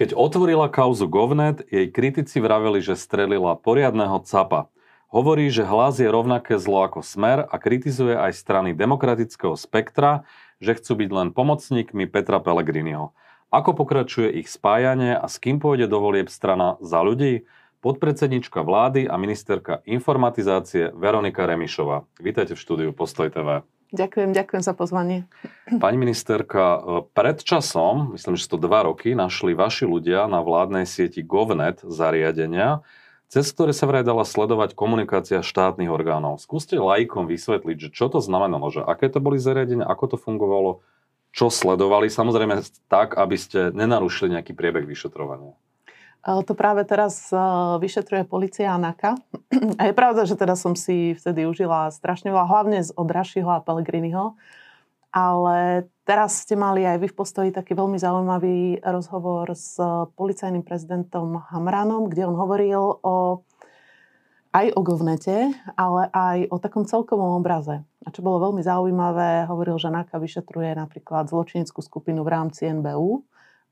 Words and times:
Keď 0.00 0.16
otvorila 0.16 0.72
kauzu 0.72 1.04
Govnet, 1.12 1.60
jej 1.68 1.84
kritici 1.92 2.40
vraveli, 2.40 2.80
že 2.80 2.96
strelila 2.96 3.52
poriadného 3.52 4.24
capa. 4.24 4.72
Hovorí, 5.12 5.52
že 5.52 5.60
hlas 5.60 6.00
je 6.00 6.08
rovnaké 6.08 6.56
zlo 6.56 6.88
ako 6.88 7.04
smer 7.04 7.44
a 7.44 7.60
kritizuje 7.60 8.16
aj 8.16 8.32
strany 8.32 8.72
demokratického 8.72 9.52
spektra, 9.60 10.24
že 10.56 10.80
chcú 10.80 11.04
byť 11.04 11.10
len 11.12 11.28
pomocníkmi 11.36 12.08
Petra 12.08 12.40
Pellegriniho. 12.40 13.12
Ako 13.52 13.76
pokračuje 13.76 14.40
ich 14.40 14.48
spájanie 14.48 15.20
a 15.20 15.28
s 15.28 15.36
kým 15.36 15.60
pôjde 15.60 15.84
do 15.84 16.00
volieb 16.00 16.32
strana 16.32 16.80
za 16.80 17.04
ľudí? 17.04 17.44
Podpredsednička 17.84 18.64
vlády 18.64 19.04
a 19.04 19.20
ministerka 19.20 19.84
informatizácie 19.84 20.96
Veronika 20.96 21.44
Remišová. 21.44 22.08
Vítajte 22.16 22.56
v 22.56 22.62
štúdiu 22.64 22.90
Postoj 22.96 23.28
TV. 23.28 23.68
Ďakujem, 23.90 24.30
ďakujem 24.30 24.62
za 24.62 24.70
pozvanie. 24.70 25.26
Pani 25.66 25.98
ministerka, 25.98 26.62
e, 26.62 26.80
pred 27.10 27.42
časom, 27.42 28.14
myslím, 28.14 28.38
že 28.38 28.46
to 28.46 28.58
dva 28.58 28.86
roky, 28.86 29.18
našli 29.18 29.50
vaši 29.50 29.82
ľudia 29.82 30.30
na 30.30 30.38
vládnej 30.46 30.86
sieti 30.86 31.26
GovNet 31.26 31.82
zariadenia, 31.82 32.86
cez 33.26 33.50
ktoré 33.50 33.74
sa 33.74 33.90
vraj 33.90 34.06
dala 34.06 34.22
sledovať 34.22 34.78
komunikácia 34.78 35.42
štátnych 35.42 35.90
orgánov. 35.90 36.38
Skúste 36.38 36.78
lajkom 36.78 37.26
vysvetliť, 37.26 37.76
že 37.78 37.88
čo 37.90 38.06
to 38.10 38.22
znamenalo, 38.22 38.70
že 38.70 38.82
aké 38.82 39.10
to 39.10 39.18
boli 39.18 39.42
zariadenia, 39.42 39.86
ako 39.86 40.14
to 40.14 40.16
fungovalo, 40.18 40.82
čo 41.30 41.46
sledovali, 41.46 42.10
samozrejme 42.10 42.62
tak, 42.90 43.14
aby 43.14 43.36
ste 43.38 43.70
nenarušili 43.70 44.34
nejaký 44.34 44.50
priebeh 44.54 44.82
vyšetrovania. 44.82 45.54
To 46.20 46.52
práve 46.52 46.84
teraz 46.84 47.32
vyšetruje 47.80 48.28
policia 48.28 48.76
NAKA. 48.76 49.16
A 49.80 49.88
je 49.88 49.94
pravda, 49.96 50.28
že 50.28 50.36
teda 50.36 50.52
som 50.52 50.76
si 50.76 51.16
vtedy 51.16 51.48
užila 51.48 51.88
strašne 51.88 52.28
veľa, 52.28 52.44
hlavne 52.44 52.78
z 52.84 52.92
Odrašiho 52.92 53.48
a 53.48 53.64
Pellegriniho. 53.64 54.36
Ale 55.10 55.90
teraz 56.04 56.44
ste 56.44 56.60
mali 56.60 56.84
aj 56.84 57.00
vy 57.00 57.08
v 57.10 57.18
postoji 57.18 57.50
taký 57.50 57.72
veľmi 57.72 57.96
zaujímavý 57.98 58.84
rozhovor 58.84 59.48
s 59.56 59.80
policajným 60.14 60.62
prezidentom 60.62 61.40
Hamranom, 61.50 62.06
kde 62.12 62.28
on 62.28 62.36
hovoril 62.36 63.00
o, 63.00 63.42
aj 64.54 64.66
o 64.76 64.80
govnete, 64.86 65.50
ale 65.74 66.06
aj 66.14 66.52
o 66.52 66.56
takom 66.62 66.84
celkovom 66.86 67.42
obraze. 67.42 67.82
A 68.06 68.08
čo 68.12 68.22
bolo 68.22 68.52
veľmi 68.52 68.62
zaujímavé, 68.62 69.48
hovoril, 69.50 69.80
že 69.80 69.90
NAKA 69.90 70.20
vyšetruje 70.20 70.78
napríklad 70.78 71.26
zločineckú 71.26 71.82
skupinu 71.82 72.22
v 72.22 72.30
rámci 72.30 72.70
NBU, 72.70 73.24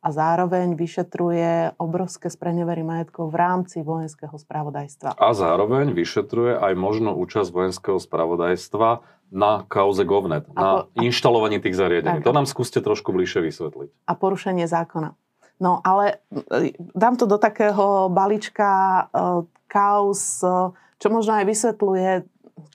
a 0.09 0.13
zároveň 0.17 0.73
vyšetruje 0.73 1.77
obrovské 1.77 2.33
sprenevery 2.33 2.81
majetkov 2.81 3.29
v 3.29 3.37
rámci 3.37 3.85
vojenského 3.85 4.33
spravodajstva. 4.33 5.21
A 5.21 5.29
zároveň 5.37 5.93
vyšetruje 5.93 6.57
aj 6.57 6.73
možno 6.73 7.13
účasť 7.13 7.53
vojenského 7.53 8.01
spravodajstva 8.01 9.05
na 9.29 9.69
kauze 9.69 10.09
Govnet, 10.09 10.49
a 10.49 10.57
na 10.57 10.65
po, 10.89 11.05
inštalovaní 11.05 11.61
tých 11.61 11.77
zariadení. 11.77 12.25
Tak. 12.25 12.27
To 12.27 12.33
nám 12.33 12.49
skúste 12.49 12.81
trošku 12.81 13.13
bližšie 13.13 13.45
vysvetliť. 13.45 14.09
A 14.09 14.13
porušenie 14.17 14.65
zákona. 14.65 15.13
No 15.61 15.85
ale 15.85 16.25
e, 16.33 16.73
dám 16.97 17.21
to 17.21 17.29
do 17.29 17.37
takého 17.37 18.09
balíčka 18.09 19.05
uh, 19.13 19.45
kauz, 19.69 20.41
uh, 20.41 20.73
čo 20.97 21.13
možno 21.13 21.37
aj 21.37 21.45
vysvetľuje 21.45 22.11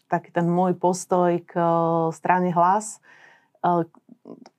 taký 0.06 0.30
ten 0.30 0.46
môj 0.46 0.78
postoj 0.78 1.42
k 1.42 1.58
strane 2.14 2.54
hlas, 2.54 3.02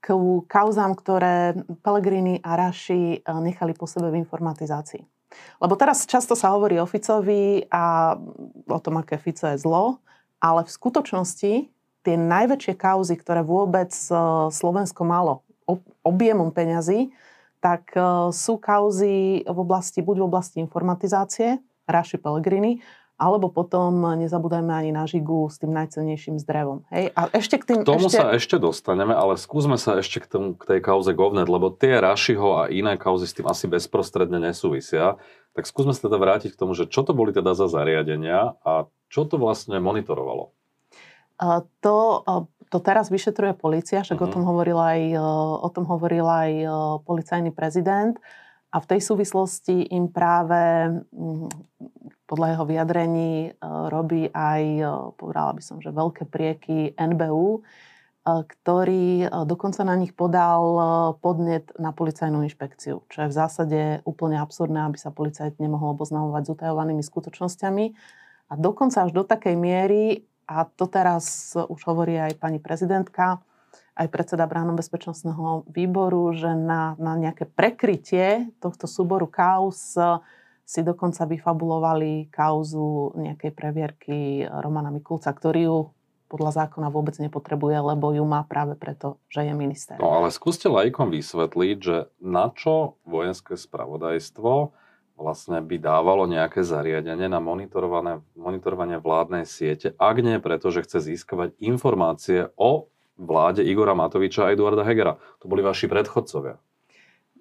k 0.00 0.06
kauzám, 0.44 0.92
ktoré 0.92 1.56
Pellegrini 1.80 2.40
a 2.44 2.56
Raši 2.56 3.18
eh, 3.18 3.40
nechali 3.40 3.72
po 3.72 3.88
sebe 3.88 4.12
v 4.12 4.20
informatizácii. 4.20 5.02
Lebo 5.58 5.74
teraz 5.74 6.06
často 6.06 6.38
sa 6.38 6.54
hovorí 6.54 6.78
o 6.78 6.86
Ficovi 6.86 7.66
a 7.66 8.14
o 8.70 8.78
tom, 8.78 9.02
aké 9.02 9.18
Fico 9.18 9.50
je 9.50 9.58
zlo, 9.58 9.98
ale 10.38 10.62
v 10.62 10.70
skutočnosti 10.70 11.52
tie 12.04 12.16
najväčšie 12.20 12.74
kauzy, 12.78 13.14
ktoré 13.18 13.40
vôbec 13.42 13.90
eh, 13.90 14.16
Slovensko 14.52 15.02
malo 15.02 15.42
objemom 16.04 16.52
peňazí, 16.52 17.16
tak 17.64 17.96
eh, 17.96 18.04
sú 18.30 18.60
kauzy 18.60 19.42
v 19.48 19.58
oblasti, 19.58 20.04
buď 20.04 20.16
v 20.20 20.28
oblasti 20.28 20.56
informatizácie, 20.60 21.64
Raši 21.88 22.16
Pellegrini, 22.20 22.80
alebo 23.14 23.46
potom 23.46 23.94
nezabúdajme 24.18 24.74
ani 24.74 24.90
na 24.90 25.06
žigu 25.06 25.46
s 25.46 25.62
tým 25.62 25.70
najcennejším 25.70 26.42
zdrevom. 26.42 26.82
Hej? 26.90 27.14
A 27.14 27.30
ešte 27.30 27.62
k 27.62 27.64
tým... 27.70 27.78
K 27.80 27.86
tomu 27.86 28.10
ešte... 28.10 28.18
sa 28.18 28.34
ešte 28.34 28.56
dostaneme, 28.58 29.14
ale 29.14 29.38
skúsme 29.38 29.78
sa 29.78 30.02
ešte 30.02 30.18
k, 30.18 30.26
tomu, 30.26 30.48
k 30.58 30.66
tej 30.66 30.80
kauze 30.82 31.14
Govnet, 31.14 31.46
lebo 31.46 31.70
tie 31.70 32.02
Rašiho 32.02 32.48
a 32.58 32.62
iné 32.74 32.98
kauzy 32.98 33.30
s 33.30 33.38
tým 33.38 33.46
asi 33.46 33.70
bezprostredne 33.70 34.42
nesúvisia. 34.42 35.14
Tak 35.54 35.70
skúsme 35.70 35.94
sa 35.94 36.10
teda 36.10 36.18
vrátiť 36.18 36.58
k 36.58 36.58
tomu, 36.58 36.74
že 36.74 36.90
čo 36.90 37.06
to 37.06 37.14
boli 37.14 37.30
teda 37.30 37.54
za 37.54 37.70
zariadenia 37.70 38.58
a 38.66 38.90
čo 39.06 39.22
to 39.22 39.38
vlastne 39.38 39.78
monitorovalo? 39.78 40.50
Uh, 41.38 41.62
to, 41.78 42.26
uh, 42.26 42.42
to 42.66 42.82
teraz 42.82 43.14
vyšetruje 43.14 43.54
policia, 43.54 44.02
však 44.02 44.18
uh-huh. 44.18 44.30
o, 44.30 44.34
tom 44.34 44.42
hovoril 44.42 44.78
aj, 44.78 45.00
uh, 45.14 45.54
o 45.62 45.68
tom 45.70 45.86
hovoril 45.86 46.26
aj 46.26 46.50
policajný 47.06 47.54
prezident. 47.54 48.18
A 48.74 48.82
v 48.82 48.90
tej 48.90 49.06
súvislosti 49.06 49.86
im 49.94 50.10
práve 50.10 50.90
podľa 52.24 52.56
jeho 52.56 52.64
vyjadrení 52.64 53.32
e, 53.34 53.50
robí 53.92 54.32
aj, 54.32 54.62
e, 54.80 54.84
povedala 55.16 55.52
by 55.52 55.62
som, 55.62 55.76
že 55.84 55.92
veľké 55.92 56.24
prieky 56.28 56.96
NBU, 56.96 57.48
e, 57.52 57.60
ktorý 58.24 59.28
dokonca 59.44 59.84
na 59.84 59.94
nich 60.00 60.16
podal 60.16 60.64
podnet 61.20 61.68
na 61.76 61.92
policajnú 61.92 62.40
inšpekciu, 62.48 63.04
čo 63.12 63.18
je 63.24 63.28
v 63.28 63.36
zásade 63.36 63.80
úplne 64.08 64.40
absurdné, 64.40 64.88
aby 64.88 64.96
sa 64.96 65.12
policajt 65.12 65.60
nemohol 65.60 65.92
oboznamovať 65.92 66.42
s 66.48 66.52
utajovanými 66.56 67.04
skutočnosťami. 67.04 67.84
A 68.48 68.52
dokonca 68.56 69.04
až 69.04 69.12
do 69.12 69.24
takej 69.24 69.56
miery, 69.56 70.24
a 70.44 70.68
to 70.68 70.88
teraz 70.88 71.56
už 71.56 71.80
hovorí 71.88 72.20
aj 72.20 72.36
pani 72.36 72.60
prezidentka, 72.60 73.40
aj 73.94 74.10
predseda 74.10 74.44
bránom 74.44 74.76
bezpečnostného 74.76 75.70
výboru, 75.70 76.34
že 76.34 76.52
na, 76.52 76.98
na 77.00 77.16
nejaké 77.16 77.48
prekrytie 77.48 78.52
tohto 78.58 78.84
súboru 78.90 79.30
kaus 79.30 79.96
si 80.64 80.80
dokonca 80.80 81.28
vyfabulovali 81.28 82.32
kauzu 82.32 83.14
nejakej 83.20 83.52
previerky 83.52 84.18
Romana 84.48 84.88
Mikulca, 84.88 85.28
ktorý 85.30 85.60
ju 85.68 85.78
podľa 86.24 86.66
zákona 86.66 86.88
vôbec 86.90 87.14
nepotrebuje, 87.20 87.94
lebo 87.94 88.10
ju 88.10 88.24
má 88.24 88.42
práve 88.48 88.74
preto, 88.74 89.22
že 89.28 89.44
je 89.46 89.52
minister. 89.54 90.00
No 90.00 90.18
ale 90.18 90.32
skúste 90.34 90.66
lajkom 90.66 91.12
vysvetliť, 91.12 91.76
že 91.78 92.10
na 92.18 92.50
čo 92.50 92.98
vojenské 93.04 93.54
spravodajstvo 93.54 94.72
vlastne 95.14 95.62
by 95.62 95.76
dávalo 95.78 96.26
nejaké 96.26 96.66
zariadenie 96.66 97.30
na 97.30 97.38
monitorovanie 97.38 98.98
vládnej 98.98 99.46
siete, 99.46 99.94
ak 99.94 100.16
nie 100.18 100.42
preto, 100.42 100.74
že 100.74 100.82
chce 100.82 101.14
získavať 101.14 101.54
informácie 101.62 102.50
o 102.58 102.90
vláde 103.14 103.62
Igora 103.62 103.94
Matoviča 103.94 104.50
a 104.50 104.50
Eduarda 104.50 104.82
Hegera. 104.82 105.22
To 105.38 105.46
boli 105.46 105.62
vaši 105.62 105.86
predchodcovia. 105.86 106.58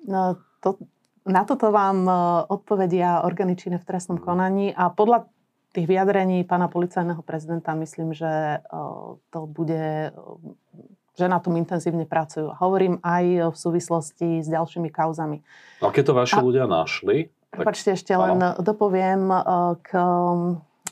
No, 0.05 0.37
to, 0.61 0.77
na 1.23 1.47
toto 1.47 1.71
vám 1.71 2.03
e, 2.03 2.13
odpovedia 2.51 3.23
orgány 3.23 3.55
činné 3.55 3.79
v 3.79 3.87
trestnom 3.87 4.19
konaní 4.19 4.75
a 4.75 4.91
podľa 4.91 5.31
tých 5.73 5.89
vyjadrení 5.89 6.43
pána 6.43 6.69
policajného 6.69 7.23
prezidenta 7.23 7.73
myslím, 7.79 8.11
že 8.11 8.59
e, 8.59 8.77
to 9.31 9.39
bude 9.47 10.11
e, 10.11 10.81
že 11.13 11.29
na 11.29 11.37
tom 11.37 11.53
intenzívne 11.61 12.09
pracujú. 12.09 12.57
Hovorím 12.57 12.97
aj 13.05 13.53
v 13.53 13.57
súvislosti 13.57 14.41
s 14.41 14.49
ďalšími 14.49 14.89
kauzami. 14.89 15.45
A 15.85 15.93
keď 15.93 16.09
to 16.09 16.13
vaši 16.17 16.41
a, 16.41 16.45
ľudia 16.45 16.65
našli? 16.65 17.29
Tak... 17.53 17.61
Prepačte, 17.61 17.93
ešte 17.93 18.17
len 18.17 18.41
áno. 18.41 18.57
dopoviem 18.57 19.29
k, 19.85 19.89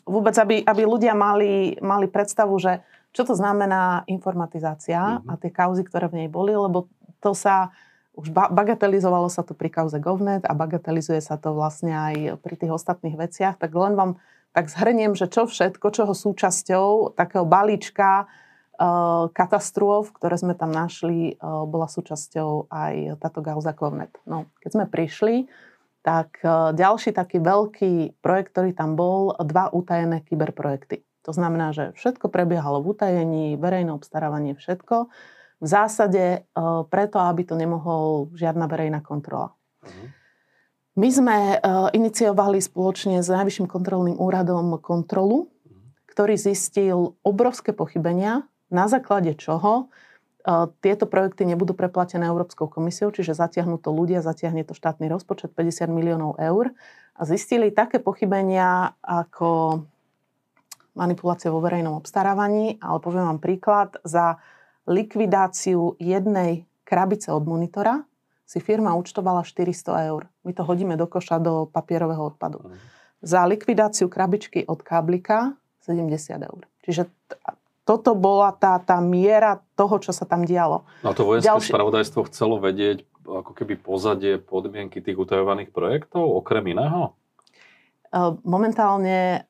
vôbec, 0.05 0.35
aby, 0.37 0.61
aby 0.61 0.81
ľudia 0.85 1.17
mali, 1.17 1.73
mali 1.81 2.05
predstavu, 2.05 2.53
že 2.61 2.85
čo 3.17 3.25
to 3.25 3.33
znamená 3.33 4.05
informatizácia 4.05 5.19
mm-hmm. 5.19 5.29
a 5.33 5.33
tie 5.41 5.49
kauzy, 5.49 5.83
ktoré 5.89 6.05
v 6.05 6.21
nej 6.21 6.29
boli, 6.29 6.53
lebo 6.53 6.85
to 7.17 7.33
sa 7.33 7.73
už 8.21 8.29
bagatelizovalo 8.31 9.27
sa 9.33 9.41
to 9.41 9.57
pri 9.57 9.73
kauze 9.73 9.97
Govnet 9.97 10.45
a 10.45 10.53
bagatelizuje 10.53 11.19
sa 11.19 11.41
to 11.41 11.57
vlastne 11.57 11.91
aj 11.91 12.15
pri 12.39 12.55
tých 12.55 12.71
ostatných 12.71 13.17
veciach, 13.17 13.57
tak 13.57 13.73
len 13.73 13.97
vám 13.97 14.21
tak 14.51 14.67
zhrniem, 14.67 15.15
že 15.15 15.31
čo 15.31 15.47
všetko, 15.47 15.87
čoho 15.89 16.13
súčasťou 16.13 17.15
takého 17.15 17.47
balíčka 17.47 18.23
e, 18.23 18.25
katastrof, 19.31 20.11
ktoré 20.11 20.35
sme 20.35 20.53
tam 20.59 20.75
našli, 20.75 21.33
e, 21.33 21.35
bola 21.41 21.87
súčasťou 21.87 22.67
aj 22.67 23.17
táto 23.23 23.39
kauza 23.39 23.71
Govnet. 23.71 24.11
No, 24.27 24.51
keď 24.59 24.69
sme 24.75 24.85
prišli, 24.91 25.47
tak 26.03 26.43
e, 26.43 26.75
ďalší 26.75 27.15
taký 27.15 27.39
veľký 27.39 28.19
projekt, 28.19 28.51
ktorý 28.51 28.75
tam 28.75 28.99
bol, 28.99 29.39
dva 29.39 29.71
utajené 29.71 30.19
kyberprojekty. 30.27 31.07
To 31.23 31.31
znamená, 31.31 31.71
že 31.71 31.95
všetko 31.95 32.27
prebiehalo 32.27 32.83
v 32.83 32.91
utajení, 32.91 33.45
verejné 33.55 33.93
obstarávanie, 33.95 34.57
všetko 34.59 35.07
v 35.61 35.67
zásade 35.69 36.23
e, 36.25 36.39
preto, 36.89 37.21
aby 37.21 37.45
to 37.45 37.53
nemohol 37.53 38.33
žiadna 38.33 38.65
verejná 38.65 39.05
kontrola. 39.05 39.53
Uh-huh. 39.85 40.09
My 40.97 41.09
sme 41.13 41.37
e, 41.37 41.57
iniciovali 41.93 42.57
spoločne 42.57 43.21
s 43.21 43.29
Najvyšším 43.29 43.69
kontrolným 43.69 44.17
úradom 44.17 44.81
kontrolu, 44.81 45.47
uh-huh. 45.47 45.81
ktorý 46.09 46.33
zistil 46.35 47.13
obrovské 47.21 47.77
pochybenia, 47.77 48.49
na 48.73 48.89
základe 48.89 49.37
čoho 49.37 49.85
e, 50.41 50.65
tieto 50.81 51.05
projekty 51.05 51.45
nebudú 51.45 51.77
preplatené 51.77 52.25
Európskou 52.25 52.65
komisiou, 52.65 53.13
čiže 53.13 53.37
zatiahnu 53.37 53.77
to 53.77 53.93
ľudia, 53.93 54.25
zatiahne 54.25 54.65
to 54.65 54.73
štátny 54.73 55.13
rozpočet 55.13 55.53
50 55.53 55.93
miliónov 55.93 56.41
eur 56.41 56.73
a 57.13 57.21
zistili 57.29 57.69
také 57.69 58.01
pochybenia 58.01 58.97
ako 59.05 59.83
manipulácia 60.97 61.53
vo 61.53 61.63
verejnom 61.63 62.01
obstarávaní, 62.01 62.81
ale 62.83 62.97
poviem 62.99 63.29
vám 63.29 63.39
príklad, 63.39 63.95
za 64.03 64.41
likvidáciu 64.87 65.97
jednej 66.01 66.65
krabice 66.87 67.31
od 67.31 67.45
monitora 67.45 68.03
si 68.45 68.59
firma 68.59 68.97
účtovala 68.99 69.47
400 69.47 70.09
eur. 70.11 70.27
My 70.43 70.51
to 70.51 70.67
hodíme 70.67 70.99
do 70.99 71.07
koša 71.07 71.39
do 71.39 71.69
papierového 71.71 72.35
odpadu. 72.35 72.59
Mm. 72.67 72.77
Za 73.21 73.45
likvidáciu 73.47 74.11
krabičky 74.11 74.67
od 74.67 74.83
káblika 74.83 75.55
70 75.87 76.41
eur. 76.41 76.61
Čiže 76.83 77.07
t- 77.29 77.37
toto 77.87 78.13
bola 78.13 78.51
tá, 78.53 78.77
tá 78.77 78.99
miera 78.99 79.63
toho, 79.73 79.97
čo 80.03 80.11
sa 80.11 80.27
tam 80.27 80.45
dialo. 80.45 80.85
No 81.01 81.15
to 81.15 81.25
vojenské 81.25 81.49
Ďalšie... 81.49 81.71
spravodajstvo 81.73 82.21
chcelo 82.29 82.61
vedieť 82.61 83.07
ako 83.25 83.51
keby 83.53 83.77
pozadie 83.77 84.41
podmienky 84.41 84.99
tých 84.99 85.17
utajovaných 85.17 85.69
projektov, 85.71 86.25
okrem 86.41 86.73
iného? 86.73 87.13
Momentálne 88.43 89.47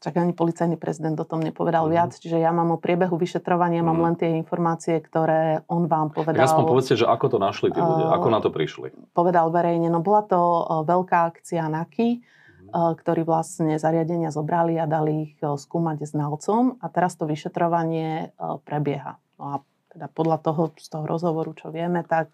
čak 0.00 0.14
ani 0.20 0.36
policajný 0.36 0.76
prezident 0.76 1.16
o 1.16 1.24
tom 1.24 1.40
nepovedal 1.40 1.88
mm. 1.88 1.92
viac, 1.92 2.12
čiže 2.12 2.36
ja 2.36 2.52
mám 2.52 2.76
o 2.76 2.78
priebehu 2.78 3.16
vyšetrovania, 3.16 3.80
mm. 3.80 3.86
mám 3.88 3.98
mhm. 3.98 4.04
len 4.04 4.14
tie 4.20 4.30
informácie, 4.36 5.00
ktoré 5.00 5.64
on 5.66 5.88
vám 5.88 6.12
povedal. 6.12 6.44
Ja 6.44 6.50
aspoň 6.52 6.68
povedzte, 6.68 6.94
že 7.00 7.06
ako 7.08 7.26
to 7.32 7.38
našli 7.40 7.72
tí 7.72 7.80
ľudia, 7.80 8.12
ako 8.12 8.28
na 8.28 8.40
to 8.44 8.52
prišli. 8.52 8.92
Povedal 9.16 9.48
verejne, 9.48 9.88
no 9.88 10.04
bola 10.04 10.22
to 10.28 10.40
veľká 10.84 11.32
akcia 11.32 11.66
NAKY, 11.72 12.20
mm. 12.20 12.94
ktorí 13.00 13.24
vlastne 13.24 13.80
zariadenia 13.80 14.28
zobrali 14.28 14.76
a 14.76 14.84
dali 14.84 15.32
ich 15.32 15.34
skúmať 15.40 16.04
znalcom 16.04 16.76
a 16.78 16.86
teraz 16.92 17.16
to 17.16 17.24
vyšetrovanie 17.24 18.36
prebieha. 18.68 19.16
No 19.40 19.44
a 19.44 19.54
teda 19.90 20.06
podľa 20.06 20.38
toho, 20.44 20.62
z 20.78 20.86
toho 20.86 21.04
rozhovoru, 21.08 21.50
čo 21.56 21.74
vieme, 21.74 22.06
tak 22.06 22.30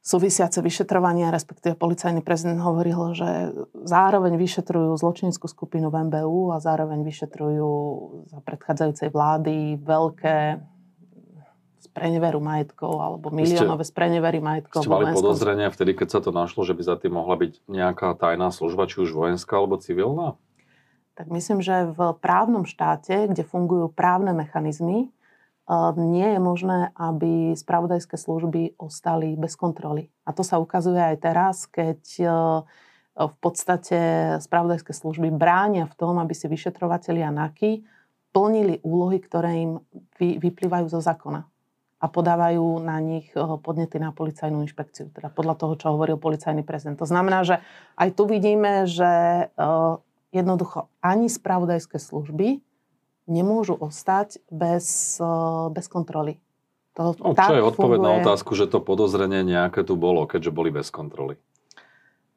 súvisiace 0.00 0.64
vyšetrovania, 0.64 1.28
respektíve 1.28 1.76
policajný 1.76 2.24
prezident 2.24 2.60
hovoril, 2.64 3.12
že 3.12 3.52
zároveň 3.84 4.40
vyšetrujú 4.40 4.96
zločinskú 4.96 5.44
skupinu 5.44 5.92
v 5.92 6.08
MBU 6.08 6.56
a 6.56 6.58
zároveň 6.58 7.04
vyšetrujú 7.04 7.70
za 8.32 8.40
predchádzajúcej 8.40 9.08
vlády 9.12 9.76
veľké 9.84 10.64
spreneveru 11.80 12.40
majetkov 12.40 12.92
alebo 12.96 13.28
miliónové 13.28 13.84
sprenevery 13.84 14.40
majetkov. 14.40 14.84
Ste 14.84 14.92
mali 14.92 15.12
podozrenia 15.12 15.68
vtedy, 15.68 15.92
keď 15.96 16.08
sa 16.16 16.20
to 16.24 16.32
našlo, 16.32 16.64
že 16.64 16.72
by 16.72 16.82
za 16.84 16.96
tým 16.96 17.16
mohla 17.16 17.36
byť 17.36 17.66
nejaká 17.68 18.16
tajná 18.16 18.48
služba, 18.52 18.88
či 18.88 19.04
už 19.04 19.12
vojenská 19.12 19.60
alebo 19.60 19.80
civilná? 19.80 20.36
Tak 21.18 21.28
myslím, 21.28 21.60
že 21.60 21.92
v 21.92 22.16
právnom 22.16 22.64
štáte, 22.64 23.28
kde 23.28 23.44
fungujú 23.44 23.92
právne 23.92 24.32
mechanizmy, 24.32 25.12
nie 25.94 26.34
je 26.34 26.40
možné, 26.42 26.90
aby 26.98 27.54
spravodajské 27.54 28.18
služby 28.18 28.74
ostali 28.74 29.38
bez 29.38 29.54
kontroly. 29.54 30.10
A 30.26 30.34
to 30.34 30.42
sa 30.42 30.58
ukazuje 30.58 30.98
aj 30.98 31.16
teraz, 31.22 31.56
keď 31.70 32.02
e, 32.18 32.26
v 33.14 33.34
podstate 33.38 33.98
spravodajské 34.42 34.90
služby 34.90 35.30
bránia 35.30 35.86
v 35.86 35.94
tom, 35.94 36.18
aby 36.18 36.34
si 36.34 36.50
vyšetrovateľia 36.50 37.30
NAKY 37.30 37.86
plnili 38.34 38.82
úlohy, 38.82 39.22
ktoré 39.22 39.50
im 39.62 39.72
vyplývajú 40.18 40.90
zo 40.90 40.98
zákona 40.98 41.46
a 42.00 42.06
podávajú 42.08 42.82
na 42.82 42.98
nich 42.98 43.30
e, 43.30 43.38
podnety 43.38 44.02
na 44.02 44.10
policajnú 44.10 44.66
inšpekciu, 44.66 45.14
teda 45.14 45.30
podľa 45.30 45.54
toho, 45.54 45.78
čo 45.78 45.94
hovoril 45.94 46.18
policajný 46.18 46.66
prezident. 46.66 46.98
To 46.98 47.06
znamená, 47.06 47.46
že 47.46 47.62
aj 47.94 48.18
tu 48.18 48.26
vidíme, 48.26 48.90
že 48.90 49.06
e, 49.06 49.44
jednoducho 50.34 50.90
ani 50.98 51.30
spravodajské 51.30 52.02
služby 52.02 52.58
nemôžu 53.30 53.78
ostať 53.78 54.42
bez, 54.50 55.16
eh, 55.22 55.26
bez 55.70 55.86
kontroly. 55.86 56.42
To, 56.98 57.14
no, 57.14 57.32
čo 57.38 57.54
je 57.54 57.62
odpoveď 57.62 57.98
funguje... 58.02 58.10
na 58.10 58.12
otázku, 58.20 58.52
že 58.58 58.66
to 58.66 58.82
podozrenie 58.82 59.46
nejaké 59.46 59.86
tu 59.86 59.94
bolo, 59.94 60.26
keďže 60.26 60.50
boli 60.50 60.74
bez 60.74 60.90
kontroly? 60.90 61.38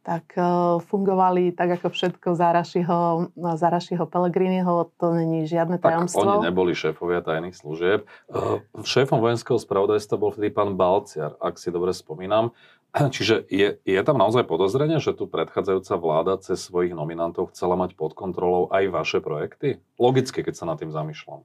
Tak 0.03 0.35
uh, 0.35 0.83
fungovali 0.83 1.55
tak 1.55 1.79
ako 1.79 1.87
všetko 1.87 2.35
Zarašiho, 2.35 3.31
Zarašiho 3.39 4.03
Pelegriniho, 4.03 4.91
to 4.99 5.15
není 5.15 5.47
žiadne 5.47 5.79
tajomstvo. 5.79 6.21
Tak 6.21 6.31
oni 6.43 6.47
neboli 6.51 6.75
šéfovia 6.75 7.23
tajných 7.23 7.55
služieb. 7.55 8.03
Uh, 8.27 8.59
šéfom 8.83 9.23
vojenského 9.23 9.55
spravodajstva 9.55 10.15
bol 10.19 10.35
vtedy 10.35 10.51
pán 10.51 10.75
Balciar, 10.75 11.39
ak 11.39 11.55
si 11.55 11.71
dobre 11.71 11.95
spomínam. 11.95 12.51
Čiže 13.15 13.49
je, 13.49 13.81
je 13.81 14.01
tam 14.05 14.21
naozaj 14.21 14.45
podozrenie, 14.45 15.01
že 15.01 15.17
tu 15.17 15.25
predchádzajúca 15.25 15.93
vláda 15.97 16.33
cez 16.37 16.61
svojich 16.61 16.93
nominantov 16.93 17.49
chcela 17.51 17.73
mať 17.73 17.97
pod 17.97 18.13
kontrolou 18.13 18.69
aj 18.69 18.93
vaše 18.93 19.17
projekty? 19.17 19.81
Logicky, 19.97 20.45
keď 20.45 20.53
sa 20.53 20.69
nad 20.69 20.77
tým 20.77 20.93
zamýšľam. 20.93 21.41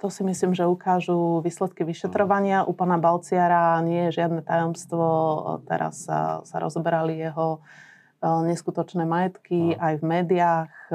To 0.00 0.08
si 0.08 0.24
myslím, 0.24 0.56
že 0.56 0.64
ukážu 0.64 1.44
výsledky 1.44 1.84
vyšetrovania. 1.84 2.64
U 2.64 2.72
pána 2.72 2.96
Balciara 2.96 3.84
nie 3.84 4.08
je 4.08 4.24
žiadne 4.24 4.40
tajomstvo. 4.40 5.04
Teraz 5.68 6.08
sa, 6.08 6.40
sa 6.48 6.56
rozoberali 6.56 7.20
jeho 7.20 7.60
e, 7.60 8.28
neskutočné 8.48 9.04
majetky 9.04 9.76
aj 9.76 10.00
v 10.00 10.04
médiách. 10.08 10.72
E, 10.88 10.92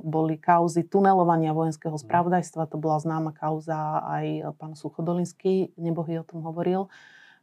boli 0.00 0.40
kauzy 0.40 0.88
tunelovania 0.88 1.52
vojenského 1.52 2.00
spravodajstva. 2.00 2.72
To 2.72 2.80
bola 2.80 2.96
známa 2.96 3.36
kauza 3.36 4.00
aj 4.08 4.56
pán 4.56 4.72
Suchodolinský, 4.72 5.76
nebohy 5.76 6.16
o 6.16 6.24
tom 6.24 6.40
hovoril. 6.40 6.88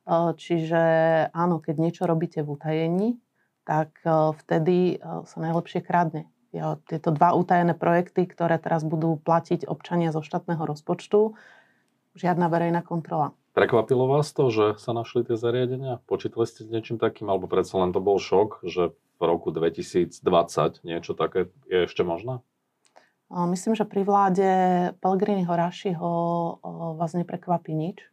Čiže 0.09 0.81
áno, 1.31 1.63
keď 1.63 1.75
niečo 1.79 2.03
robíte 2.03 2.43
v 2.43 2.59
utajení, 2.59 3.09
tak 3.63 3.95
vtedy 4.43 4.99
sa 5.01 5.37
najlepšie 5.39 5.79
kradne. 5.79 6.27
Tieto 6.85 7.09
dva 7.09 7.33
utajené 7.33 7.73
projekty, 7.73 8.27
ktoré 8.27 8.59
teraz 8.59 8.83
budú 8.83 9.17
platiť 9.17 9.65
občania 9.65 10.13
zo 10.13 10.21
štátneho 10.21 10.61
rozpočtu, 10.67 11.33
žiadna 12.13 12.45
verejná 12.51 12.85
kontrola. 12.85 13.33
Prekvapilo 13.57 14.05
vás 14.09 14.33
to, 14.33 14.49
že 14.49 14.81
sa 14.81 14.93
našli 14.97 15.25
tie 15.25 15.37
zariadenia? 15.37 16.01
Počítali 16.09 16.45
ste 16.45 16.65
s 16.65 16.69
niečím 16.69 16.97
takým, 17.01 17.29
alebo 17.29 17.45
predsa 17.45 17.81
len 17.81 17.93
to 17.93 18.01
bol 18.01 18.17
šok, 18.17 18.65
že 18.65 18.93
v 19.17 19.21
roku 19.21 19.49
2020 19.53 20.19
niečo 20.83 21.13
také 21.15 21.53
je 21.69 21.85
ešte 21.85 22.01
možné? 22.03 22.41
Myslím, 23.29 23.73
že 23.73 23.87
pri 23.87 24.05
vláde 24.05 24.49
Pellegriniho 25.01 25.49
Rašiho 25.49 26.11
vás 27.01 27.17
neprekvapí 27.17 27.73
nič 27.73 28.05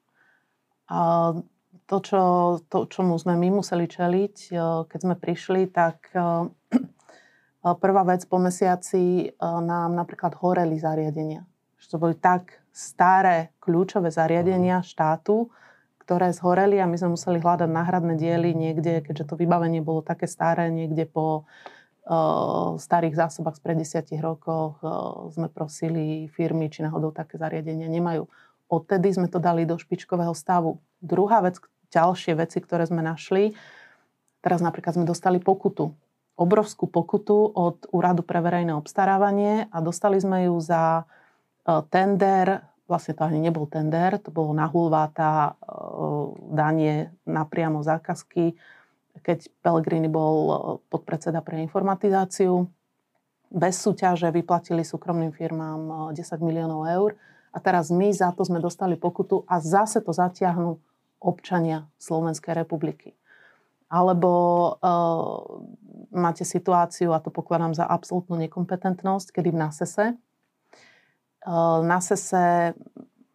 to, 1.90 1.96
čo, 1.99 2.22
to, 2.70 2.87
čomu 2.87 3.19
sme 3.19 3.34
my 3.34 3.62
museli 3.62 3.90
čeliť, 3.90 4.37
eh, 4.55 4.62
keď 4.87 4.99
sme 5.02 5.14
prišli, 5.19 5.67
tak 5.70 6.11
eh, 6.14 6.22
eh, 7.67 7.75
prvá 7.82 8.02
vec 8.06 8.22
po 8.31 8.38
mesiaci 8.38 9.34
nám 9.43 9.99
napríklad 9.99 10.38
horeli 10.38 10.78
zariadenia. 10.78 11.43
Že 11.82 11.87
to 11.90 11.96
boli 11.99 12.14
tak 12.14 12.62
staré 12.70 13.50
kľúčové 13.58 14.14
zariadenia 14.14 14.87
štátu, 14.87 15.50
ktoré 16.06 16.31
zhoreli 16.31 16.78
a 16.78 16.87
my 16.87 16.94
sme 16.99 17.14
museli 17.19 17.43
hľadať 17.43 17.70
náhradné 17.70 18.14
diely 18.19 18.55
niekde, 18.55 19.02
keďže 19.02 19.31
to 19.31 19.34
vybavenie 19.34 19.82
bolo 19.82 20.02
také 20.02 20.31
staré, 20.31 20.70
niekde 20.70 21.06
po 21.06 21.46
starých 22.81 23.14
zásobách 23.14 23.61
z 23.61 23.62
pred 23.62 23.76
desiatich 23.78 24.19
rokoch 24.19 24.82
uh, 24.82 25.31
sme 25.31 25.46
prosili 25.46 26.26
firmy, 26.26 26.66
či 26.66 26.82
náhodou 26.82 27.14
také 27.14 27.38
zariadenia 27.38 27.87
nemajú. 27.87 28.26
Odtedy 28.71 29.11
sme 29.11 29.27
to 29.27 29.43
dali 29.43 29.67
do 29.67 29.75
špičkového 29.75 30.31
stavu. 30.31 30.79
Druhá 31.03 31.43
vec, 31.43 31.59
ďalšie 31.91 32.39
veci, 32.39 32.62
ktoré 32.62 32.87
sme 32.87 33.03
našli. 33.03 33.59
Teraz 34.41 34.62
napríklad 34.62 34.95
sme 34.95 35.05
dostali 35.05 35.43
pokutu. 35.43 35.91
Obrovskú 36.39 36.87
pokutu 36.87 37.35
od 37.50 37.91
Úradu 37.91 38.23
pre 38.23 38.39
verejné 38.39 38.73
obstarávanie 38.73 39.67
a 39.69 39.83
dostali 39.83 40.17
sme 40.23 40.49
ju 40.49 40.57
za 40.62 41.03
e, 41.03 41.05
tender, 41.93 42.65
vlastne 42.89 43.12
to 43.12 43.27
ani 43.27 43.43
nebol 43.43 43.69
tender, 43.69 44.17
to 44.23 44.33
bolo 44.33 44.57
na 44.57 44.65
hulváta 44.65 45.53
e, 45.61 45.77
danie 46.55 47.12
napriamo 47.29 47.85
zákazky, 47.85 48.57
keď 49.21 49.53
Pellegrini 49.61 50.09
bol 50.09 50.37
e, 50.39 50.55
podpredseda 50.89 51.45
pre 51.45 51.61
informatizáciu. 51.61 52.71
Bez 53.50 53.83
súťaže 53.83 54.31
vyplatili 54.31 54.87
súkromným 54.87 55.35
firmám 55.35 56.15
10 56.15 56.23
miliónov 56.39 56.87
eur 56.87 57.11
a 57.50 57.59
teraz 57.59 57.90
my 57.90 58.14
za 58.14 58.30
to 58.30 58.47
sme 58.47 58.62
dostali 58.62 58.95
pokutu 58.95 59.42
a 59.50 59.59
zase 59.59 59.99
to 60.00 60.14
zatiahnu 60.14 60.78
občania 61.21 61.90
Slovenskej 62.00 62.57
republiky. 62.57 63.12
Alebo 63.90 64.30
uh, 64.78 65.66
máte 66.14 66.47
situáciu, 66.47 67.11
a 67.11 67.19
to 67.19 67.35
pokladám 67.35 67.75
za 67.75 67.83
absolútnu 67.85 68.38
nekompetentnosť, 68.47 69.35
kedy 69.35 69.50
v 69.50 69.61
NASESE, 69.61 70.07
uh, 70.14 71.83
NASESE, 71.83 72.78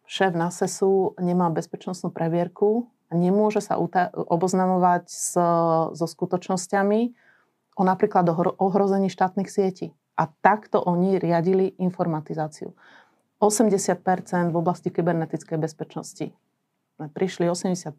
šéf 0.08 0.32
NASESu 0.32 1.20
nemá 1.20 1.52
bezpečnostnú 1.52 2.08
previerku 2.08 2.88
a 3.12 3.12
nemôže 3.14 3.60
sa 3.60 3.76
uta- 3.76 4.10
oboznamovať 4.16 5.04
s, 5.06 5.36
so 5.92 6.06
skutočnosťami 6.08 7.12
o 7.76 7.82
napríklad 7.84 8.24
ohrození 8.56 9.12
štátnych 9.12 9.52
sietí. 9.52 9.92
A 10.16 10.32
takto 10.40 10.80
oni 10.80 11.20
riadili 11.20 11.76
informatizáciu. 11.76 12.72
80% 13.38 14.52
v 14.52 14.56
oblasti 14.56 14.88
kybernetickej 14.88 15.58
bezpečnosti 15.60 16.32
sme 16.96 17.12
prišli 17.12 17.44
80 17.44 17.92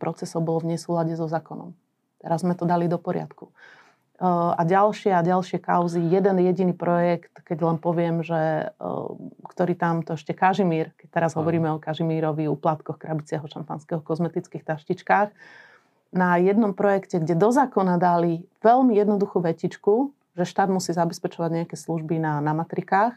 procesov 0.00 0.40
bolo 0.40 0.64
v 0.64 0.72
nesúlade 0.76 1.12
so 1.12 1.28
zákonom. 1.28 1.76
Teraz 2.18 2.40
sme 2.40 2.56
to 2.56 2.64
dali 2.64 2.88
do 2.88 2.96
poriadku. 2.96 3.52
A 4.18 4.58
ďalšie 4.66 5.14
a 5.14 5.22
ďalšie 5.22 5.62
kauzy, 5.62 6.02
jeden 6.02 6.42
jediný 6.42 6.74
projekt, 6.74 7.30
keď 7.46 7.58
len 7.62 7.78
poviem, 7.78 8.26
že 8.26 8.72
ktorý 9.46 9.78
tam 9.78 10.02
to 10.02 10.18
ešte 10.18 10.34
Kažimír, 10.34 10.90
keď 10.98 11.08
teraz 11.22 11.38
hovoríme 11.38 11.70
o 11.70 11.78
Kažimírovi, 11.78 12.50
úplatkoch, 12.50 12.98
krabiciach, 12.98 13.46
šampanského, 13.46 14.02
kozmetických 14.02 14.66
taštičkách, 14.66 15.30
na 16.10 16.40
jednom 16.40 16.72
projekte, 16.72 17.20
kde 17.20 17.36
do 17.36 17.52
zákona 17.52 18.00
dali 18.00 18.42
veľmi 18.64 18.96
jednoduchú 18.96 19.38
vetičku, 19.44 20.10
že 20.34 20.48
štát 20.48 20.72
musí 20.72 20.90
zabezpečovať 20.96 21.50
nejaké 21.62 21.76
služby 21.78 22.18
na, 22.18 22.40
na 22.42 22.56
matrikách, 22.56 23.14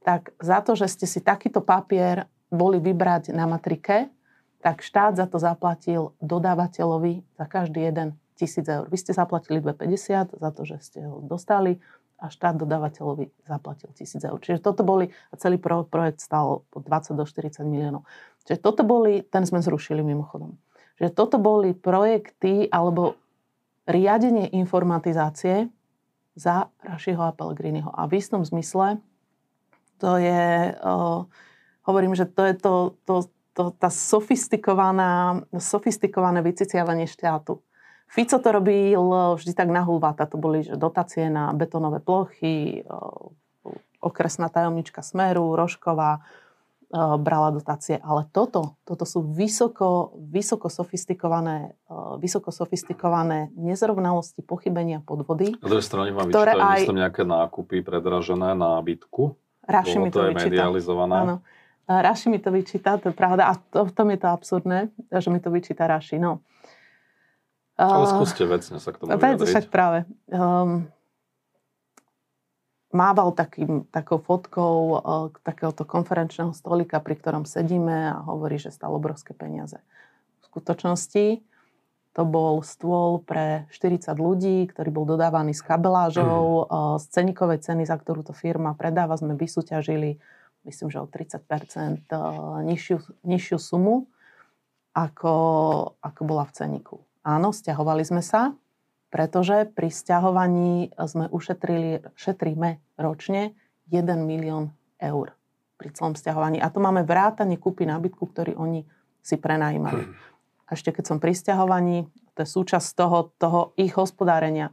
tak 0.00 0.32
za 0.40 0.64
to, 0.64 0.76
že 0.76 0.88
ste 0.88 1.06
si 1.06 1.20
takýto 1.20 1.60
papier 1.60 2.28
boli 2.50 2.82
vybrať 2.82 3.30
na 3.36 3.46
matrike, 3.46 4.10
tak 4.60 4.84
štát 4.84 5.16
za 5.16 5.24
to 5.24 5.40
zaplatil 5.40 6.12
dodávateľovi 6.20 7.24
za 7.38 7.46
každý 7.48 7.80
jeden 7.88 8.16
tisíc 8.36 8.64
eur. 8.64 8.88
Vy 8.88 8.96
ste 9.00 9.12
zaplatili 9.12 9.60
2,50 9.60 10.36
za 10.36 10.50
to, 10.52 10.62
že 10.64 10.76
ste 10.80 10.98
ho 11.04 11.20
dostali 11.24 11.80
a 12.20 12.28
štát 12.28 12.60
dodávateľovi 12.60 13.32
zaplatil 13.48 13.88
1000 13.96 14.28
eur. 14.28 14.38
Čiže 14.40 14.60
toto 14.60 14.84
boli, 14.84 15.08
a 15.32 15.34
celý 15.40 15.56
pro, 15.56 15.88
projekt 15.88 16.20
stal 16.20 16.68
po 16.68 16.84
20 16.84 17.16
do 17.16 17.24
40 17.24 17.64
miliónov. 17.64 18.04
Čiže 18.44 18.60
toto 18.60 18.84
boli, 18.84 19.24
ten 19.24 19.48
sme 19.48 19.64
zrušili 19.64 20.04
mimochodom. 20.04 20.60
Čiže 21.00 21.16
toto 21.16 21.40
boli 21.40 21.72
projekty 21.72 22.68
alebo 22.68 23.16
riadenie 23.88 24.52
informatizácie 24.52 25.72
za 26.36 26.68
Rašiho 26.84 27.24
a 27.24 27.32
Pellegriniho. 27.32 27.88
A 27.88 28.04
v 28.04 28.20
istom 28.20 28.44
zmysle 28.44 29.00
to 30.00 30.16
je, 30.16 30.72
uh, 30.80 31.28
hovorím, 31.84 32.16
že 32.16 32.24
to 32.24 32.42
je 32.48 32.54
to, 32.56 32.74
to, 33.04 33.14
to, 33.52 33.64
tá 33.76 33.92
sofistikovaná, 33.92 35.44
sofistikované 35.52 36.40
vyciciavanie 36.40 37.04
štátu. 37.04 37.60
Fico 38.10 38.42
to 38.42 38.48
robil 38.50 39.36
vždy 39.38 39.54
tak 39.54 39.70
na 39.70 39.86
hulváta. 39.86 40.26
To 40.26 40.34
boli 40.34 40.66
že 40.66 40.74
dotácie 40.74 41.30
na 41.30 41.54
betonové 41.54 42.02
plochy, 42.02 42.82
okresná 44.02 44.50
tajomnička 44.50 44.98
Smeru, 44.98 45.54
Rošková 45.54 46.18
brala 47.22 47.54
dotácie. 47.54 48.02
Ale 48.02 48.26
toto, 48.34 48.74
toto 48.82 49.06
sú 49.06 49.22
vysoko, 49.22 50.18
vysoko 50.26 50.66
sofistikované, 50.66 51.78
vysoko 52.18 52.50
sofistikované 52.50 53.54
nezrovnalosti, 53.54 54.42
pochybenia, 54.42 54.98
podvody. 55.06 55.54
Na 55.62 55.70
druhej 55.70 55.86
strane 55.86 56.10
vám 56.10 56.34
vyčítajú, 56.34 56.58
aj... 56.58 56.80
myslím, 56.82 56.98
nejaké 57.06 57.22
nákupy 57.22 57.86
predražené 57.86 58.58
na 58.58 58.82
bytku. 58.82 59.38
Raši 59.70 59.98
mi 60.02 60.10
to, 60.10 60.18
to 60.18 60.34
vyčíta. 60.34 60.50
medializované. 60.50 61.14
Áno. 61.14 61.36
Raši 61.90 62.26
mi 62.30 62.38
to 62.38 62.50
vyčíta, 62.54 62.98
to 62.98 63.10
je 63.10 63.16
pravda. 63.16 63.50
A 63.50 63.58
to, 63.58 63.86
v 63.86 63.92
tom 63.94 64.10
je 64.14 64.18
to 64.18 64.28
absurdné, 64.30 64.94
že 65.10 65.28
mi 65.30 65.38
to 65.42 65.50
vyčíta 65.50 65.86
Raši. 65.86 66.18
No. 66.18 66.42
Ale 67.80 68.04
skúste 68.06 68.44
vecne 68.44 68.76
sa 68.76 68.90
k 68.92 69.00
tomu 69.00 69.16
Vec, 69.16 69.40
však 69.40 69.72
práve. 69.72 70.04
Um, 70.28 70.86
mával 72.92 73.32
takým, 73.32 73.88
takou 73.88 74.20
fotkou 74.20 74.74
uh, 75.00 75.32
takéhoto 75.40 75.88
konferenčného 75.88 76.52
stolika, 76.52 77.00
pri 77.00 77.16
ktorom 77.16 77.48
sedíme 77.48 78.12
a 78.12 78.20
hovorí, 78.28 78.60
že 78.60 78.68
stal 78.68 78.92
obrovské 78.92 79.32
peniaze. 79.32 79.80
V 80.44 80.52
skutočnosti 80.52 81.40
to 82.20 82.28
bol 82.28 82.60
stôl 82.60 83.24
pre 83.24 83.64
40 83.72 84.12
ľudí, 84.20 84.68
ktorý 84.68 84.92
bol 84.92 85.08
dodávaný 85.08 85.56
s 85.56 85.64
kabelážou. 85.64 86.68
Uh, 86.68 87.00
z 87.00 87.08
ceníkovej 87.16 87.64
ceny, 87.64 87.88
za 87.88 87.96
ktorú 87.96 88.20
to 88.20 88.36
firma 88.36 88.76
predáva, 88.76 89.16
sme 89.16 89.32
vysúťažili, 89.40 90.20
myslím, 90.68 90.92
že 90.92 91.00
o 91.00 91.08
30 91.08 91.40
uh, 91.40 92.60
nižšiu, 92.60 93.24
nižšiu 93.24 93.56
sumu, 93.56 94.04
ako, 94.92 95.34
ako 96.04 96.20
bola 96.28 96.44
v 96.44 96.52
ceníku. 96.52 97.00
Áno, 97.24 97.56
stiahovali 97.56 98.04
sme 98.04 98.20
sa, 98.20 98.52
pretože 99.08 99.64
pri 99.72 99.88
stiahovaní 99.88 100.92
sme 101.00 101.32
ušetrili, 101.32 102.04
šetríme 102.20 103.00
ročne 103.00 103.56
1 103.88 104.04
milión 104.20 104.76
eur 105.00 105.32
pri 105.80 105.88
celom 105.96 106.12
stiahovaní. 106.12 106.60
A 106.60 106.68
to 106.68 106.84
máme 106.84 107.00
vrátanie 107.00 107.56
kúpy 107.56 107.88
nábytku, 107.88 108.28
ktorý 108.28 108.60
oni 108.60 108.84
si 109.24 109.40
prenajímali. 109.40 110.04
Ešte 110.70 110.94
keď 110.94 111.04
som 111.04 111.18
pri 111.18 111.34
stiahovaní, 111.34 112.06
to 112.38 112.46
je 112.46 112.48
súčasť 112.48 112.88
toho, 112.94 113.34
toho 113.36 113.60
ich 113.74 113.92
hospodárenia, 113.98 114.70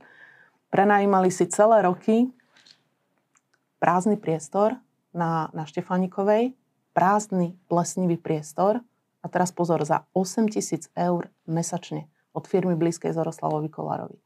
prenajímali 0.70 1.34
si 1.34 1.50
celé 1.50 1.82
roky 1.82 2.30
prázdny 3.82 4.22
priestor 4.22 4.78
na, 5.10 5.50
na 5.58 5.66
Štefanikovej, 5.66 6.54
prázdny 6.94 7.58
plesnivý 7.66 8.22
priestor 8.22 8.86
a 9.22 9.28
teraz 9.30 9.50
pozor, 9.50 9.82
za 9.86 10.06
8 10.14 10.54
tisíc 10.54 10.90
eur 10.94 11.34
mesačne 11.50 12.06
od 12.38 12.46
firmy 12.46 12.78
blízkej 12.78 13.18
Zoroslavovi 13.18 13.70
Kolárovi. 13.74 14.22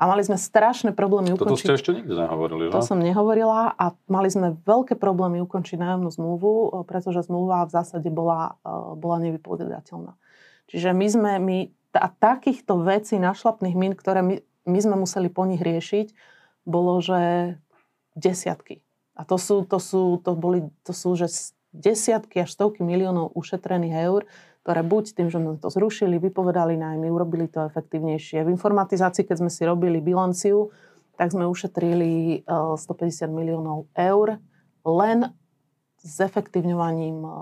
A 0.00 0.08
mali 0.08 0.24
sme 0.24 0.40
strašné 0.40 0.96
problémy 0.96 1.36
ukončiť... 1.36 1.44
Toto 1.44 1.60
ste 1.60 1.76
ešte 1.76 1.92
nikdy 1.92 2.16
nehovorili, 2.16 2.62
že? 2.68 2.72
To 2.72 2.80
som 2.80 3.04
nehovorila 3.04 3.76
a 3.76 3.92
mali 4.08 4.32
sme 4.32 4.56
veľké 4.64 4.96
problémy 4.96 5.44
ukončiť 5.44 5.76
nájomnú 5.76 6.08
zmluvu, 6.08 6.52
pretože 6.88 7.28
zmluva 7.28 7.68
v 7.68 7.76
zásade 7.76 8.08
bola, 8.08 8.56
bola 8.96 9.20
nevypovedateľná. 9.20 10.16
Čiže 10.70 10.94
my 10.94 11.06
sme, 11.10 11.32
my, 11.42 11.58
a 11.98 12.08
takýchto 12.08 12.78
vecí 12.86 13.18
našlapných 13.18 13.74
mín, 13.74 13.92
ktoré 13.98 14.22
my, 14.22 14.38
my 14.70 14.78
sme 14.78 14.96
museli 15.02 15.26
po 15.26 15.42
nich 15.42 15.58
riešiť, 15.58 16.14
bolo, 16.62 17.02
že 17.02 17.54
desiatky. 18.14 18.80
A 19.18 19.26
to 19.26 19.36
sú, 19.36 19.66
to 19.66 19.82
sú, 19.82 20.22
to 20.22 20.38
boli, 20.38 20.70
to 20.86 20.94
sú 20.94 21.18
že 21.18 21.28
desiatky 21.74 22.46
až 22.46 22.54
stovky 22.54 22.86
miliónov 22.86 23.34
ušetrených 23.34 23.96
eur, 24.06 24.22
ktoré 24.62 24.80
buď 24.86 25.04
tým, 25.16 25.28
že 25.32 25.38
sme 25.40 25.58
to 25.58 25.72
zrušili, 25.72 26.20
vypovedali 26.22 26.76
najmä, 26.78 27.10
urobili 27.10 27.50
to 27.50 27.66
efektívnejšie. 27.66 28.44
V 28.44 28.54
informatizácii, 28.54 29.26
keď 29.26 29.36
sme 29.42 29.50
si 29.50 29.62
robili 29.64 29.98
bilanciu, 29.98 30.70
tak 31.16 31.32
sme 31.32 31.48
ušetrili 31.48 32.44
150 32.46 32.78
eh, 32.80 33.28
miliónov 33.28 33.90
eur 33.92 34.40
len 34.84 35.32
s 36.00 36.16
efektívňovaním 36.20 37.18
eh, 37.22 37.32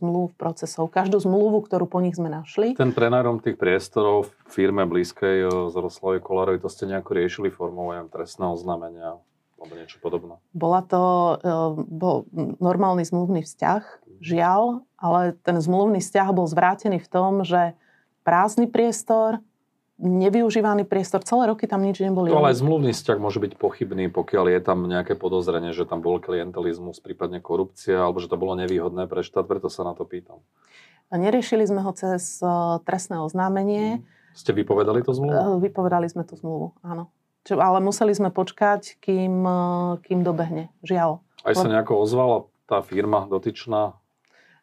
zmluv, 0.00 0.32
procesov. 0.34 0.88
Každú 0.88 1.20
zmluvu, 1.20 1.64
ktorú 1.68 1.84
po 1.84 2.00
nich 2.00 2.16
sme 2.16 2.32
našli. 2.32 2.72
Ten 2.74 2.96
prenárom 2.96 3.40
tých 3.40 3.60
priestorov 3.60 4.32
v 4.32 4.32
firme 4.48 4.88
blízkej 4.88 5.36
eh, 5.44 5.50
Zoroslavej 5.72 6.24
Kolárovi, 6.24 6.58
to 6.60 6.72
ste 6.72 6.88
nejako 6.88 7.10
riešili 7.16 7.48
formou 7.52 7.92
trestného 8.08 8.56
oznámenia 8.56 9.20
alebo 9.58 9.74
niečo 9.74 9.98
podobné? 9.98 10.38
Bola 10.54 10.86
to 10.86 11.02
bol 11.90 12.30
normálny 12.62 13.02
zmluvný 13.02 13.42
vzťah, 13.42 13.82
žiaľ, 14.22 14.86
ale 14.94 15.34
ten 15.42 15.58
zmluvný 15.58 15.98
vzťah 15.98 16.28
bol 16.30 16.46
zvrátený 16.46 17.02
v 17.02 17.10
tom, 17.10 17.42
že 17.42 17.74
prázdny 18.22 18.70
priestor, 18.70 19.42
nevyužívaný 19.98 20.86
priestor, 20.86 21.26
celé 21.26 21.50
roky 21.50 21.66
tam 21.66 21.82
nič 21.82 21.98
neboli. 21.98 22.30
To 22.30 22.38
ale 22.38 22.54
aj 22.54 22.62
zmluvný 22.62 22.94
vzťah 22.94 23.18
môže 23.18 23.42
byť 23.42 23.52
pochybný, 23.58 24.08
pokiaľ 24.14 24.44
je 24.54 24.60
tam 24.62 24.86
nejaké 24.86 25.18
podozrenie, 25.18 25.74
že 25.74 25.84
tam 25.84 26.00
bol 26.00 26.22
klientelizmus, 26.22 27.02
prípadne 27.02 27.42
korupcia, 27.42 28.06
alebo 28.06 28.22
že 28.22 28.30
to 28.30 28.38
bolo 28.38 28.54
nevýhodné 28.54 29.10
pre 29.10 29.26
štát, 29.26 29.44
preto 29.44 29.66
sa 29.66 29.82
na 29.82 29.92
to 29.98 30.06
pýtam. 30.06 30.38
Neriešili 31.10 31.66
sme 31.66 31.82
ho 31.82 31.92
cez 31.96 32.38
uh, 32.44 32.78
trestné 32.86 33.18
oznámenie. 33.18 33.98
Hmm. 33.98 34.36
Ste 34.38 34.54
vypovedali 34.54 35.02
tú 35.02 35.10
zmluvu? 35.10 35.34
Uh, 35.34 35.58
vypovedali 35.58 36.06
sme 36.06 36.22
tú 36.22 36.38
zmluvu, 36.38 36.78
áno. 36.84 37.10
Čo, 37.48 37.58
ale 37.58 37.80
museli 37.80 38.12
sme 38.12 38.28
počkať, 38.30 39.00
kým, 39.02 39.34
uh, 39.42 39.98
kým 40.04 40.20
dobehne. 40.22 40.70
Žiaľ. 40.84 41.18
Aj 41.42 41.54
sa 41.56 41.66
nejako 41.66 42.04
ozvala 42.04 42.46
tá 42.68 42.84
firma 42.84 43.24
dotyčná 43.24 43.96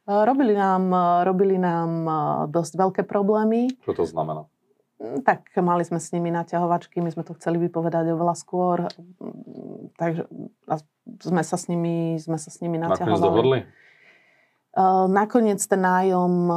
Robili 0.05 0.53
nám, 0.53 0.93
robili 1.25 1.57
nám 1.57 2.05
dosť 2.53 2.77
veľké 2.77 3.01
problémy. 3.09 3.73
Čo 3.81 3.97
to 3.97 4.05
znamená? 4.05 4.45
Mm, 4.95 5.27
tak 5.27 5.51
mali 5.59 5.83
sme 5.83 5.99
s 5.99 6.15
nimi 6.15 6.31
naťahovačky, 6.31 7.03
my 7.03 7.11
sme 7.11 7.27
to 7.27 7.35
chceli 7.35 7.59
vypovedať 7.59 8.15
oveľa 8.15 8.35
skôr, 8.39 8.87
mm, 8.87 9.99
takže 9.99 10.23
sme 11.19 11.43
sa 11.43 11.57
s 11.59 11.67
nimi, 11.67 12.15
sme 12.15 12.39
sa 12.39 12.47
s 12.47 12.63
nimi 12.63 12.79
naťahovali. 12.79 13.11
Nakoniec 13.11 13.27
dohodli? 13.27 13.59
Nakoniec 15.07 15.61
ten 15.63 15.79
nájom 15.79 16.51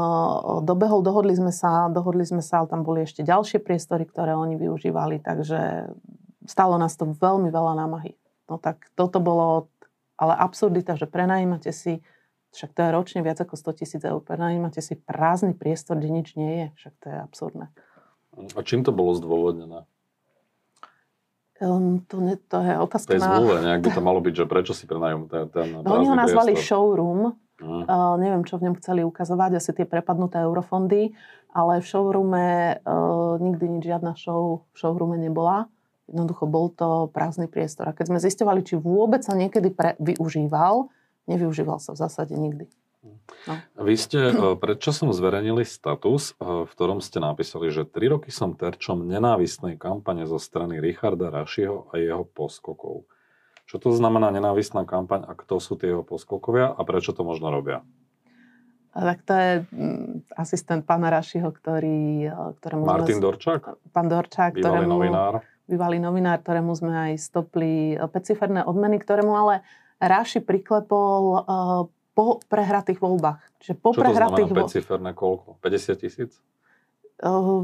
dobehol, 0.66 1.06
dohodli 1.06 1.38
sme 1.38 1.54
sa, 1.54 1.86
dohodli 1.86 2.26
sme 2.26 2.42
sa, 2.42 2.62
ale 2.62 2.66
tam 2.66 2.82
boli 2.82 3.06
ešte 3.06 3.22
ďalšie 3.22 3.62
priestory, 3.62 4.10
ktoré 4.10 4.34
oni 4.34 4.58
využívali, 4.58 5.22
takže 5.22 5.86
stalo 6.42 6.74
nás 6.82 6.98
to 6.98 7.06
veľmi 7.06 7.46
veľa 7.54 7.78
námahy. 7.78 8.18
No 8.50 8.58
tak 8.58 8.90
toto 8.98 9.22
bolo 9.22 9.70
ale 10.18 10.34
absurdita, 10.34 10.98
že 10.98 11.06
prenajímate 11.06 11.70
si 11.70 12.02
však 12.50 12.74
to 12.74 12.80
je 12.80 12.90
ročne 12.90 13.20
viac 13.22 13.38
ako 13.38 13.54
100 13.54 13.78
tisíc 13.78 14.02
eur. 14.02 14.18
Prenajímate 14.24 14.80
si 14.80 14.96
prázdny 14.96 15.54
priestor, 15.54 16.00
kde 16.00 16.10
nič 16.10 16.34
nie 16.34 16.52
je. 16.64 16.66
Však 16.80 16.94
to 16.98 17.06
je 17.12 17.18
absurdné. 17.20 17.66
A 18.36 18.60
čím 18.62 18.86
to 18.86 18.92
bolo 18.94 19.16
zdôvodnené? 19.16 19.88
Um, 21.58 22.06
to, 22.06 22.22
ne, 22.22 22.38
to 22.38 22.62
je 22.62 22.74
otázka 22.78 23.18
Tej 23.18 23.22
na... 23.22 23.34
zmluve 23.34 23.54
nejak 23.66 23.82
by 23.82 23.90
to 23.90 24.02
malo 24.02 24.22
byť, 24.22 24.34
že 24.34 24.44
prečo 24.46 24.72
si 24.78 24.86
prenajú 24.86 25.26
ten, 25.26 25.50
ten 25.50 25.66
no, 25.82 25.90
Oni 25.90 26.06
ho 26.06 26.14
nazvali 26.14 26.54
priestor. 26.54 26.94
showroom. 26.94 27.34
Mm. 27.58 27.82
Uh, 27.90 28.14
neviem, 28.22 28.46
čo 28.46 28.62
v 28.62 28.70
ňom 28.70 28.78
chceli 28.78 29.02
ukazovať, 29.02 29.58
asi 29.58 29.74
tie 29.74 29.82
prepadnuté 29.82 30.38
eurofondy, 30.46 31.10
ale 31.50 31.82
v 31.82 31.86
showroome 31.90 32.46
uh, 32.78 33.34
nikdy 33.42 33.64
nič, 33.66 33.90
žiadna 33.90 34.14
show 34.14 34.70
v 34.70 34.76
showroome 34.78 35.18
nebola. 35.18 35.66
Jednoducho 36.06 36.46
bol 36.46 36.70
to 36.70 37.10
prázdny 37.10 37.50
priestor. 37.50 37.90
A 37.90 37.92
keď 37.92 38.14
sme 38.14 38.18
zistovali, 38.22 38.62
či 38.62 38.78
vôbec 38.78 39.26
sa 39.26 39.34
niekedy 39.34 39.74
pre, 39.74 39.98
využíval, 39.98 40.94
nevyužíval 41.26 41.82
sa 41.82 41.98
v 41.98 41.98
zásade 42.06 42.38
nikdy. 42.38 42.70
No. 43.48 43.54
Vy 43.80 43.94
ste 43.96 44.18
eh, 44.28 44.34
predčasom 44.58 45.14
zverejnili 45.14 45.64
status, 45.64 46.36
eh, 46.36 46.66
v 46.66 46.70
ktorom 46.70 47.00
ste 47.00 47.22
napísali, 47.22 47.72
že 47.72 47.88
tri 47.88 48.12
roky 48.12 48.28
som 48.28 48.52
terčom 48.52 49.08
nenávistnej 49.08 49.80
kampane 49.80 50.28
zo 50.28 50.36
strany 50.36 50.82
Richarda 50.82 51.32
Rašiho 51.32 51.88
a 51.92 51.96
jeho 51.96 52.28
poskokov. 52.28 53.08
Čo 53.68 53.76
to 53.80 53.90
znamená 53.92 54.32
nenávistná 54.32 54.88
kampaň 54.88 55.28
a 55.28 55.36
kto 55.36 55.60
sú 55.60 55.76
tie 55.76 55.92
jeho 55.92 56.04
poskokovia 56.04 56.72
a 56.72 56.80
prečo 56.88 57.12
to 57.12 57.20
možno 57.24 57.52
robia? 57.52 57.84
Tak 58.96 59.20
to 59.28 59.34
je 59.36 59.52
mm, 59.68 60.32
asistent 60.34 60.82
pána 60.88 61.12
Rašiho, 61.12 61.48
ktorý, 61.48 62.28
eh, 62.28 62.50
ktorému 62.60 62.84
Martin 62.84 63.20
sme, 63.20 63.24
Dorčák? 63.32 63.62
Pán 63.92 64.08
Dorčák, 64.12 64.52
bývalý 64.56 64.84
ktorému, 64.84 64.92
novinár. 64.92 65.34
Bývalý 65.68 65.98
novinár, 66.00 66.40
ktorému 66.40 66.72
sme 66.72 67.12
aj 67.12 67.12
stopli 67.20 67.92
peciferné 68.08 68.64
odmeny, 68.64 68.96
ktorému 68.96 69.32
ale 69.36 69.60
Raši 69.98 70.40
priklepol 70.40 71.22
uh, 71.42 71.44
po 72.18 72.42
prehratých 72.50 72.98
voľbách. 72.98 73.38
Čiže 73.62 73.74
po 73.78 73.94
Čo 73.94 74.02
prehratých 74.02 74.50
to 74.50 74.66
znamená 74.66 75.14
5 75.14 75.22
koľko? 75.22 75.48
50 75.62 76.02
tisíc? 76.02 76.32
Uh, 77.22 77.62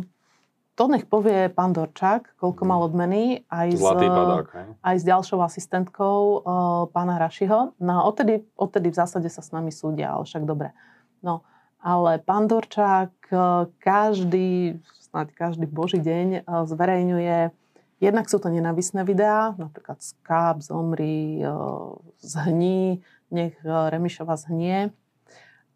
to 0.78 0.86
nech 0.86 1.10
povie 1.10 1.50
pán 1.50 1.74
Dorčák, 1.74 2.38
koľko 2.38 2.62
mhm. 2.62 2.70
mal 2.70 2.80
odmeny, 2.86 3.22
aj, 3.50 3.68
Zlatý 3.74 4.06
s, 4.06 4.14
padák, 4.14 4.46
aj 4.78 4.96
s 5.02 5.04
ďalšou 5.10 5.38
asistentkou 5.42 6.18
uh, 6.38 6.40
pána 6.94 7.18
Rašiho. 7.18 7.74
No 7.82 7.92
a 7.98 8.00
odtedy, 8.06 8.46
odtedy 8.54 8.94
v 8.94 8.98
zásade 9.02 9.26
sa 9.26 9.42
s 9.42 9.50
nami 9.50 9.74
súdia, 9.74 10.14
ale 10.14 10.22
však 10.22 10.46
dobre. 10.46 10.70
No, 11.18 11.42
ale 11.82 12.22
pán 12.22 12.46
Dorčák 12.46 13.10
uh, 13.34 13.66
každý, 13.82 14.78
snáď 15.10 15.34
každý 15.34 15.66
boží 15.66 15.98
deň 15.98 16.46
uh, 16.46 16.62
zverejňuje, 16.62 17.50
jednak 17.98 18.30
sú 18.30 18.38
to 18.38 18.54
nenavisné 18.54 19.02
videá, 19.02 19.54
napríklad 19.58 19.98
skáp, 19.98 20.62
zomri, 20.62 21.40
zhní, 22.20 23.00
nech 23.32 23.56
uh, 23.64 23.88
Remišova 23.88 24.36
zhnie. 24.36 24.92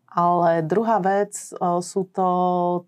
Ale 0.09 0.65
druhá 0.65 0.99
vec 1.05 1.37
uh, 1.53 1.85
sú 1.85 2.09
to 2.09 2.29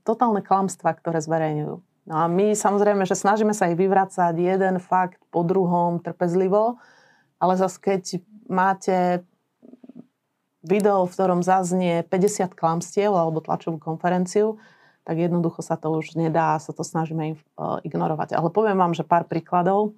totálne 0.02 0.40
klamstvá, 0.40 0.96
ktoré 0.96 1.20
zverejňujú. 1.20 1.74
No 2.08 2.14
a 2.16 2.26
my 2.26 2.56
samozrejme, 2.56 3.04
že 3.04 3.14
snažíme 3.14 3.52
sa 3.52 3.70
ich 3.70 3.78
vyvracať 3.78 4.34
jeden 4.34 4.80
fakt 4.80 5.20
po 5.30 5.44
druhom 5.44 6.00
trpezlivo, 6.00 6.80
ale 7.38 7.54
zase 7.54 7.76
keď 7.78 8.02
máte 8.50 9.22
video, 10.64 11.06
v 11.06 11.12
ktorom 11.12 11.40
zaznie 11.44 12.02
50 12.08 12.56
klamstiev 12.56 13.14
alebo 13.14 13.44
tlačovú 13.44 13.78
konferenciu, 13.80 14.58
tak 15.04 15.16
jednoducho 15.16 15.64
sa 15.64 15.80
to 15.80 15.92
už 15.92 16.16
nedá, 16.16 16.60
sa 16.60 16.72
to 16.72 16.84
snažíme 16.84 17.36
uh, 17.36 17.80
ignorovať. 17.84 18.36
Ale 18.36 18.48
poviem 18.52 18.76
vám, 18.76 18.92
že 18.96 19.06
pár 19.06 19.28
príkladov. 19.28 19.96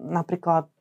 Napríklad 0.00 0.72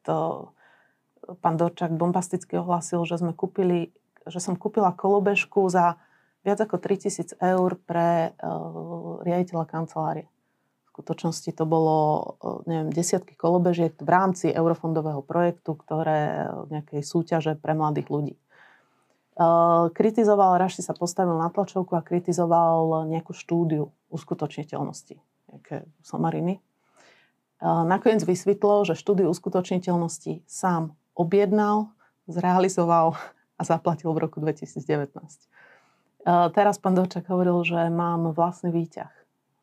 pán 1.42 1.56
Dorčák 1.58 1.94
bombasticky 1.94 2.58
ohlasil, 2.58 3.06
že 3.06 3.22
sme 3.22 3.34
kúpili, 3.34 3.94
že 4.26 4.42
som 4.42 4.58
kúpila 4.58 4.94
kolobežku 4.94 5.70
za 5.70 6.02
viac 6.42 6.58
ako 6.58 6.82
3000 6.82 7.38
eur 7.38 7.78
pre 7.86 8.34
uh, 8.34 9.22
riaditeľa 9.22 9.66
kancelárie. 9.70 10.26
V 10.90 11.00
skutočnosti 11.00 11.54
to 11.54 11.64
bolo, 11.70 11.98
uh, 12.42 12.66
neviem, 12.66 12.90
desiatky 12.90 13.38
kolobežiek 13.38 13.94
v 14.02 14.10
rámci 14.10 14.50
eurofondového 14.50 15.22
projektu, 15.22 15.78
ktoré 15.78 16.50
uh, 16.50 16.66
nejakej 16.74 17.02
súťaže 17.06 17.54
pre 17.62 17.78
mladých 17.78 18.10
ľudí. 18.10 18.36
Uh, 19.38 19.94
kritizoval, 19.94 20.60
Raši 20.60 20.84
sa 20.84 20.98
postavil 20.98 21.38
na 21.38 21.48
tlačovku 21.54 21.96
a 21.96 22.04
kritizoval 22.04 23.08
nejakú 23.08 23.32
štúdiu 23.32 23.94
uskutočniteľnosti, 24.12 25.16
nejaké 25.54 25.88
somariny. 26.02 26.60
Uh, 27.62 27.86
nakoniec 27.86 28.26
vysvetlo, 28.26 28.82
že 28.84 28.98
štúdiu 28.98 29.30
uskutočniteľnosti 29.30 30.42
sám 30.50 30.98
objednal, 31.18 31.92
zrealizoval 32.28 33.20
a 33.58 33.62
zaplatil 33.62 34.14
v 34.14 34.26
roku 34.26 34.40
2019. 34.40 34.86
Teraz 36.28 36.76
pán 36.78 36.94
Dorčak 36.94 37.26
hovoril, 37.30 37.62
že 37.66 37.90
mám 37.90 38.30
vlastný 38.34 38.70
výťah. 38.70 39.10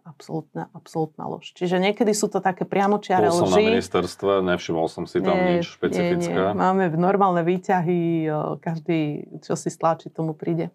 Absolutná, 0.08 0.72
absolútna 0.72 1.28
lož. 1.28 1.52
Čiže 1.52 1.76
niekedy 1.76 2.16
sú 2.16 2.32
to 2.32 2.40
také 2.40 2.64
priamočiare 2.64 3.28
lži. 3.28 3.44
Bol 3.44 3.44
som 3.44 3.52
na 3.52 3.60
ministerstve, 3.60 4.32
nevšimol 4.40 4.88
som 4.88 5.04
si 5.04 5.20
tam 5.20 5.36
nie, 5.36 5.60
nič 5.60 5.68
špecifické. 5.76 6.32
Nie, 6.32 6.56
nie. 6.56 6.56
Máme 6.56 6.88
normálne 6.96 7.44
výťahy, 7.44 8.24
každý, 8.56 9.28
čo 9.44 9.52
si 9.52 9.68
stláči, 9.68 10.08
tomu 10.08 10.32
príde. 10.32 10.72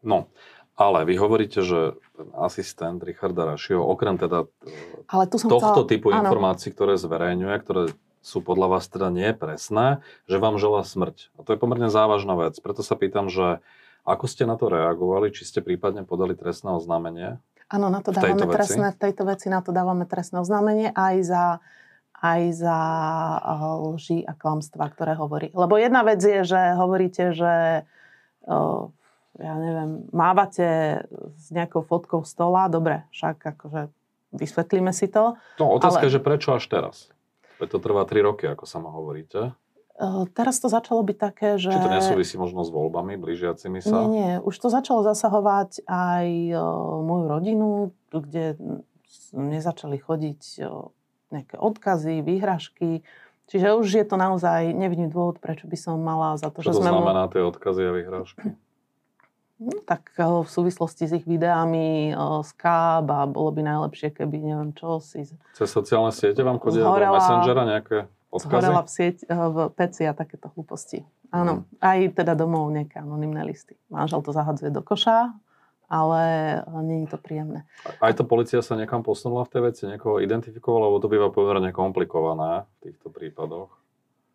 No, 0.00 0.32
ale 0.80 1.04
vy 1.04 1.20
hovoríte, 1.20 1.60
že 1.60 2.00
ten 2.16 2.32
asistent 2.40 3.04
Richarda 3.04 3.44
Rašiho, 3.52 3.84
okrem 3.84 4.16
teda 4.16 4.48
ale 5.12 5.24
tu 5.28 5.36
som 5.36 5.52
tohto 5.52 5.84
chcela... 5.84 5.90
typu 5.92 6.08
áno. 6.08 6.24
informácií, 6.24 6.72
ktoré 6.72 6.96
zverejňuje, 6.96 7.54
ktoré 7.60 7.82
sú 8.26 8.42
podľa 8.42 8.74
vás 8.74 8.90
teda 8.90 9.06
nie 9.14 9.30
presné, 9.30 10.02
že 10.26 10.42
vám 10.42 10.58
želá 10.58 10.82
smrť. 10.82 11.30
A 11.38 11.46
to 11.46 11.54
je 11.54 11.62
pomerne 11.62 11.86
závažná 11.86 12.34
vec. 12.34 12.58
Preto 12.58 12.82
sa 12.82 12.98
pýtam, 12.98 13.30
že 13.30 13.62
ako 14.02 14.26
ste 14.26 14.50
na 14.50 14.58
to 14.58 14.66
reagovali? 14.66 15.30
Či 15.30 15.46
ste 15.46 15.60
prípadne 15.62 16.02
podali 16.02 16.34
trestné 16.34 16.74
oznámenie? 16.74 17.38
Áno, 17.70 17.86
na 17.86 18.02
to 18.02 18.10
dávame 18.10 18.46
trestné, 18.50 18.94
v 18.94 18.98
tejto 18.98 19.22
veci 19.26 19.46
na 19.46 19.62
to 19.62 19.70
dávame 19.70 20.06
trestné 20.06 20.42
oznámenie 20.42 20.90
aj 20.94 21.16
za, 21.22 21.44
aj 22.18 22.42
za 22.54 22.78
uh, 23.42 23.94
lži 23.94 24.22
a 24.26 24.34
klamstva, 24.34 24.90
ktoré 24.90 25.14
hovorí. 25.18 25.54
Lebo 25.54 25.78
jedna 25.78 26.02
vec 26.02 26.22
je, 26.22 26.46
že 26.46 26.78
hovoríte, 26.78 27.34
že 27.34 27.86
uh, 28.46 28.82
ja 29.38 29.54
neviem, 29.58 30.06
mávate 30.14 31.02
s 31.34 31.50
nejakou 31.50 31.82
fotkou 31.82 32.22
stola, 32.22 32.70
dobre, 32.70 33.02
však 33.10 33.42
akože 33.58 33.90
vysvetlíme 34.30 34.94
si 34.94 35.10
to. 35.10 35.34
No, 35.58 35.74
otázka 35.74 36.06
ale... 36.06 36.10
je, 36.10 36.14
že 36.18 36.22
prečo 36.22 36.54
až 36.54 36.64
teraz? 36.70 37.10
Veď 37.56 37.68
to 37.72 37.78
trvá 37.80 38.04
3 38.04 38.20
roky, 38.20 38.44
ako 38.48 38.68
sama 38.68 38.92
hovoríte. 38.92 39.56
Teraz 40.36 40.60
to 40.60 40.68
začalo 40.68 41.00
byť 41.00 41.16
také, 41.16 41.48
že... 41.56 41.72
Či 41.72 41.80
to 41.80 41.88
nesúvisí 41.88 42.36
možno 42.36 42.60
s 42.60 42.68
voľbami 42.68 43.16
blížiacimi 43.16 43.80
sa? 43.80 44.04
Nie, 44.04 44.12
nie. 44.12 44.32
Už 44.44 44.52
to 44.60 44.68
začalo 44.68 45.00
zasahovať 45.00 45.88
aj 45.88 46.26
moju 47.00 47.24
rodinu, 47.24 47.68
kde 48.12 48.60
mne 49.32 49.60
začali 49.64 49.96
chodiť 49.96 50.60
nejaké 51.32 51.56
odkazy, 51.56 52.20
výhražky. 52.20 53.08
Čiže 53.48 53.72
už 53.78 53.88
je 53.88 54.04
to 54.04 54.20
naozaj, 54.20 54.68
nevidím 54.76 55.08
dôvod, 55.08 55.40
prečo 55.40 55.64
by 55.64 55.78
som 55.80 55.96
mala 55.96 56.36
za 56.36 56.52
to, 56.52 56.60
Čo 56.60 56.76
že 56.76 56.76
to 56.76 56.80
sme... 56.84 56.92
znamená 56.92 57.24
tie 57.32 57.40
odkazy 57.40 57.82
a 57.88 57.92
výhražky? 57.96 58.52
No, 59.56 59.72
tak 59.88 60.12
uh, 60.20 60.44
v 60.44 60.50
súvislosti 60.52 61.08
s 61.08 61.16
ich 61.16 61.24
videami 61.24 62.12
uh, 62.12 62.44
Skype 62.44 63.08
a 63.08 63.24
bolo 63.24 63.56
by 63.56 63.64
najlepšie, 63.64 64.12
keby 64.12 64.36
neviem 64.44 64.76
čo 64.76 65.00
si... 65.00 65.24
Cez 65.56 65.68
sociálne 65.72 66.12
siete 66.12 66.44
vám 66.44 66.60
chodia 66.60 66.84
do 66.84 66.92
Messengera 66.92 67.64
nejaké 67.64 68.04
Odkazy? 68.28 68.52
Zhorela 68.52 68.82
v, 68.84 68.90
sieť, 68.90 69.16
eh, 69.24 69.32
v 69.32 69.58
peci 69.72 70.02
a 70.04 70.12
takéto 70.12 70.52
hlúposti. 70.52 71.00
Áno, 71.32 71.64
mm. 71.64 71.80
aj 71.80 71.98
teda 72.20 72.36
domov 72.36 72.68
nejaké 72.68 73.00
anonimné 73.00 73.48
listy. 73.48 73.80
Manžel 73.88 74.20
to 74.20 74.36
zahadzuje 74.36 74.68
do 74.68 74.84
koša, 74.84 75.32
ale 75.88 76.22
nie 76.84 77.06
je 77.06 77.14
to 77.14 77.18
príjemné. 77.18 77.64
Aj 78.02 78.12
to 78.12 78.26
policia 78.26 78.60
sa 78.60 78.74
niekam 78.74 79.06
posunula 79.06 79.46
v 79.46 79.52
tej 79.56 79.62
veci, 79.62 79.82
niekoho 79.86 80.18
identifikovala, 80.18 80.90
lebo 80.90 80.98
to 80.98 81.08
býva 81.08 81.28
pomerne 81.30 81.70
komplikované 81.70 82.66
v 82.66 82.90
týchto 82.90 83.08
prípadoch? 83.08 83.70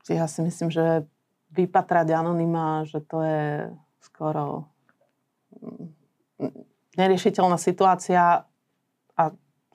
Ja 0.10 0.26
si 0.26 0.42
myslím, 0.42 0.74
že 0.74 1.06
vypatrať 1.52 2.16
anonima, 2.16 2.88
že 2.88 3.04
to 3.04 3.22
je 3.22 3.70
skoro 4.02 4.72
neriešiteľná 6.96 7.56
situácia 7.56 8.44
a 9.16 9.24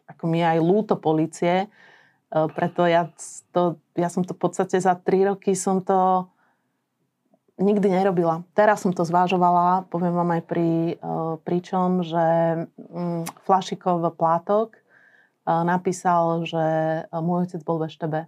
ako 0.07 0.25
mi 0.29 0.45
aj 0.45 0.59
lúto 0.63 0.95
policie, 0.99 1.67
E, 2.27 2.39
preto 2.51 2.87
ja, 2.87 3.11
to, 3.55 3.79
ja 3.95 4.11
som 4.11 4.27
to 4.27 4.35
v 4.35 4.41
podstate 4.43 4.77
za 4.83 4.99
tri 4.99 5.23
roky 5.23 5.55
som 5.55 5.83
to 5.83 6.27
nikdy 7.57 7.89
nerobila. 7.89 8.43
Teraz 8.53 8.83
som 8.83 8.93
to 8.93 9.07
zvážovala, 9.07 9.87
poviem 9.89 10.13
vám 10.13 10.31
aj 10.37 10.43
pri, 10.45 10.71
e, 10.99 11.15
pričom, 11.47 12.03
že 12.03 12.27
mm, 12.77 13.47
Flašikov 13.47 14.03
plátok 14.19 14.75
e, 14.75 14.81
napísal, 15.47 16.43
že 16.45 16.65
môj 17.15 17.47
otec 17.47 17.63
bol 17.63 17.79
v 17.79 17.89
štebe. 17.89 18.21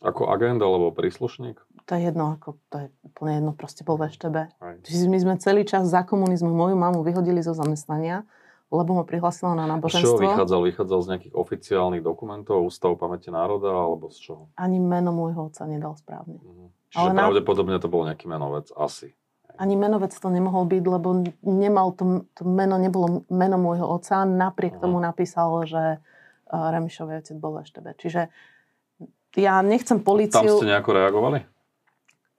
Ako 0.00 0.32
agent 0.32 0.62
alebo 0.64 0.94
príslušník? 0.96 1.60
To 1.90 1.98
je 1.98 2.06
jedno, 2.06 2.38
ako, 2.38 2.54
to 2.70 2.76
je 2.78 2.86
úplne 3.02 3.42
jedno, 3.42 3.50
proste 3.50 3.82
bol 3.82 3.98
v 3.98 4.06
štebe. 4.06 4.46
Čiže 4.86 5.10
my 5.10 5.18
sme 5.18 5.34
celý 5.42 5.66
čas 5.66 5.90
za 5.90 6.06
komunizmu 6.06 6.54
moju 6.54 6.78
mamu 6.78 7.02
vyhodili 7.02 7.42
zo 7.42 7.50
zamestnania 7.50 8.22
lebo 8.70 8.94
ma 8.94 9.04
prihlasila 9.04 9.58
na 9.58 9.66
náboženstvo. 9.66 9.98
Z 9.98 10.04
čoho 10.06 10.22
vychádzal? 10.22 10.60
Vychádzal 10.70 11.00
z 11.02 11.08
nejakých 11.10 11.34
oficiálnych 11.34 12.02
dokumentov, 12.06 12.62
Ústavu 12.62 12.94
pamäti 12.94 13.28
národa, 13.34 13.66
alebo 13.66 14.14
z 14.14 14.30
čoho? 14.30 14.42
Ani 14.54 14.78
meno 14.78 15.10
môjho 15.10 15.50
otca 15.50 15.66
nedal 15.66 15.98
správne. 15.98 16.38
Mhm. 16.38 16.64
Čiže 16.90 17.02
Ale 17.02 17.10
pravdepodobne 17.14 17.76
to 17.82 17.90
bol 17.90 18.02
nejaký 18.06 18.26
menovec, 18.30 18.70
asi. 18.74 19.14
Ani 19.58 19.74
menovec 19.74 20.14
to 20.14 20.30
nemohol 20.30 20.66
byť, 20.66 20.82
lebo 20.86 21.08
nemal 21.42 21.94
to, 21.94 22.26
to 22.34 22.42
meno, 22.46 22.78
nebolo 22.78 23.26
meno 23.30 23.58
môjho 23.60 23.84
otca, 23.84 24.24
napriek 24.24 24.78
uh-huh. 24.78 24.88
tomu 24.88 24.96
napísal, 25.02 25.50
že 25.68 25.82
uh, 26.00 26.72
Remišový 26.72 27.20
otec 27.20 27.36
bol 27.36 27.60
v 27.60 27.68
Eštebe. 27.68 27.90
Čiže 27.94 28.32
ja 29.36 29.60
nechcem 29.60 30.00
policiu... 30.00 30.40
Tam 30.40 30.64
ste 30.64 30.70
nejako 30.70 30.90
reagovali? 30.96 31.38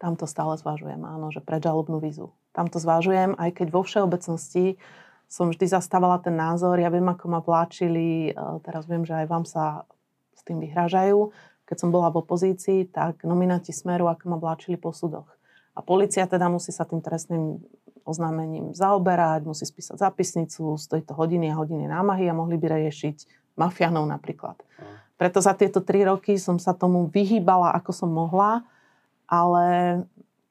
Tam 0.02 0.18
to 0.18 0.26
stále 0.26 0.58
zvážujem, 0.58 1.06
áno, 1.06 1.30
že 1.30 1.46
predžalobnú 1.46 2.02
vízu. 2.02 2.34
Tam 2.58 2.66
to 2.66 2.82
zvážujem, 2.82 3.38
aj 3.38 3.54
keď 3.54 3.68
vo 3.70 3.86
všeobecnosti 3.86 4.82
som 5.30 5.54
vždy 5.54 5.70
zastávala 5.70 6.18
ten 6.18 6.34
názor, 6.34 6.82
ja 6.82 6.90
viem, 6.90 7.06
ako 7.06 7.26
ma 7.30 7.40
vláčili, 7.40 8.34
e, 8.34 8.42
teraz 8.66 8.90
viem, 8.90 9.06
že 9.06 9.14
aj 9.14 9.26
vám 9.30 9.46
sa 9.46 9.86
s 10.34 10.42
tým 10.42 10.58
vyhražajú. 10.58 11.30
Keď 11.70 11.78
som 11.78 11.94
bola 11.94 12.10
v 12.10 12.20
opozícii, 12.20 12.90
tak 12.90 13.22
nominanti 13.24 13.70
Smeru, 13.70 14.10
ako 14.10 14.26
ma 14.28 14.42
vláčili 14.42 14.76
po 14.76 14.90
súdoch. 14.90 15.30
A 15.78 15.86
policia 15.86 16.26
teda 16.26 16.50
musí 16.50 16.74
sa 16.74 16.84
tým 16.84 17.00
trestným 17.00 17.62
oznámením 18.04 18.74
zaoberať, 18.74 19.46
musí 19.46 19.64
spísať 19.64 20.02
zapisnicu, 20.02 20.76
stojí 20.76 21.06
to 21.06 21.14
hodiny 21.14 21.54
a 21.54 21.60
hodiny 21.62 21.86
námahy 21.86 22.28
a 22.28 22.36
mohli 22.36 22.58
by 22.58 22.90
riešiť 22.90 23.54
mafianov 23.56 24.10
napríklad. 24.10 24.58
Preto 25.16 25.38
za 25.38 25.54
tieto 25.54 25.86
tri 25.86 26.02
roky 26.02 26.42
som 26.42 26.58
sa 26.58 26.74
tomu 26.74 27.06
vyhýbala, 27.08 27.78
ako 27.78 27.92
som 27.94 28.10
mohla, 28.10 28.66
ale 29.32 29.66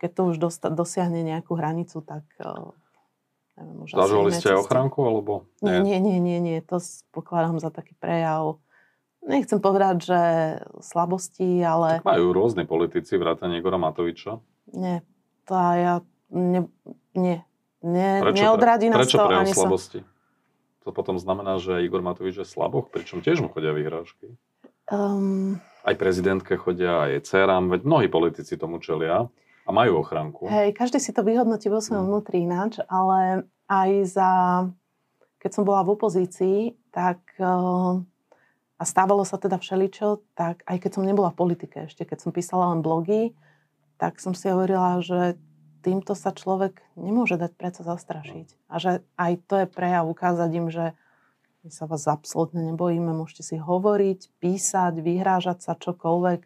keď 0.01 0.11
to 0.17 0.23
už 0.33 0.37
dosiahne 0.73 1.21
nejakú 1.21 1.53
hranicu, 1.53 2.01
tak 2.01 2.25
e, 2.41 2.49
neviem, 3.61 3.79
už 3.85 3.93
Zažovali 3.93 4.33
ste 4.33 4.57
aj 4.57 4.65
ochránku, 4.65 5.05
alebo 5.05 5.45
nie? 5.61 5.85
Nie, 5.85 5.99
nie, 6.01 6.17
nie, 6.17 6.41
nie, 6.41 6.59
to 6.65 6.81
pokladám 7.13 7.61
za 7.61 7.69
taký 7.69 7.93
prejav. 8.01 8.57
Nechcem 9.21 9.61
povedať, 9.61 9.97
že 10.01 10.21
slabosti, 10.81 11.61
ale... 11.61 12.01
Tak 12.01 12.09
majú 12.09 12.33
rôzni 12.33 12.65
politici, 12.65 13.21
vrátane 13.21 13.61
Igora 13.61 13.77
Matoviča. 13.77 14.41
Nie, 14.73 15.05
tá 15.45 15.77
ja 15.77 15.95
ne, 16.33 16.65
nie, 17.13 17.45
nie, 17.85 18.11
prečo, 18.25 18.41
neodradí 18.41 18.89
nás 18.89 19.05
prečo 19.05 19.21
to 19.21 19.29
pre 19.29 19.37
ani 19.45 19.53
slabosti? 19.53 20.01
Sa... 20.01 20.09
To 20.89 20.97
potom 20.97 21.21
znamená, 21.21 21.61
že 21.61 21.85
Igor 21.85 22.01
Matovič 22.01 22.41
je 22.41 22.47
slaboch, 22.49 22.89
pričom 22.89 23.21
tiež 23.21 23.45
mu 23.45 23.53
chodia 23.53 23.77
vyhrážky. 23.77 24.33
Um, 24.91 25.57
aj 25.87 25.95
prezidentke 25.97 26.59
chodia, 26.61 27.09
aj 27.09 27.25
dcerám, 27.25 27.71
veď 27.73 27.81
mnohí 27.87 28.07
politici 28.11 28.59
tomu 28.59 28.83
čelia 28.83 29.31
a 29.65 29.71
majú 29.71 30.03
ochránku. 30.03 30.51
Hej, 30.51 30.75
každý 30.77 30.99
si 30.99 31.15
to 31.15 31.23
vyhodnotí 31.23 31.71
vo 31.71 31.79
svojom 31.79 32.05
mm. 32.05 32.11
vnútri 32.11 32.43
ináč, 32.43 32.83
ale 32.91 33.47
aj 33.71 33.91
za, 34.11 34.31
keď 35.39 35.51
som 35.55 35.63
bola 35.63 35.87
v 35.87 35.93
opozícii, 35.95 36.59
tak 36.91 37.23
uh, 37.39 38.03
a 38.81 38.83
stávalo 38.89 39.29
sa 39.29 39.37
teda 39.37 39.61
všeličo, 39.61 40.25
tak 40.33 40.65
aj 40.65 40.77
keď 40.81 40.91
som 40.97 41.05
nebola 41.05 41.29
v 41.29 41.39
politike 41.45 41.85
ešte, 41.85 42.09
keď 42.09 42.19
som 42.25 42.33
písala 42.33 42.73
len 42.73 42.81
blogy, 42.81 43.37
tak 44.01 44.17
som 44.17 44.33
si 44.33 44.49
hovorila, 44.49 45.05
že 45.05 45.37
týmto 45.85 46.17
sa 46.17 46.33
človek 46.33 46.81
nemôže 46.97 47.37
dať 47.37 47.53
predsa 47.61 47.85
zastrašiť. 47.85 48.73
A 48.73 48.81
že 48.81 49.05
aj 49.21 49.33
to 49.45 49.55
je 49.61 49.67
prejav 49.69 50.09
ukázať 50.09 50.51
im, 50.57 50.73
že 50.73 50.97
my 51.61 51.71
sa 51.71 51.85
vás 51.85 52.09
absolútne 52.09 52.65
nebojíme, 52.73 53.13
môžete 53.13 53.45
si 53.45 53.57
hovoriť, 53.61 54.33
písať, 54.41 54.95
vyhrážať 55.05 55.61
sa 55.61 55.73
čokoľvek, 55.77 56.41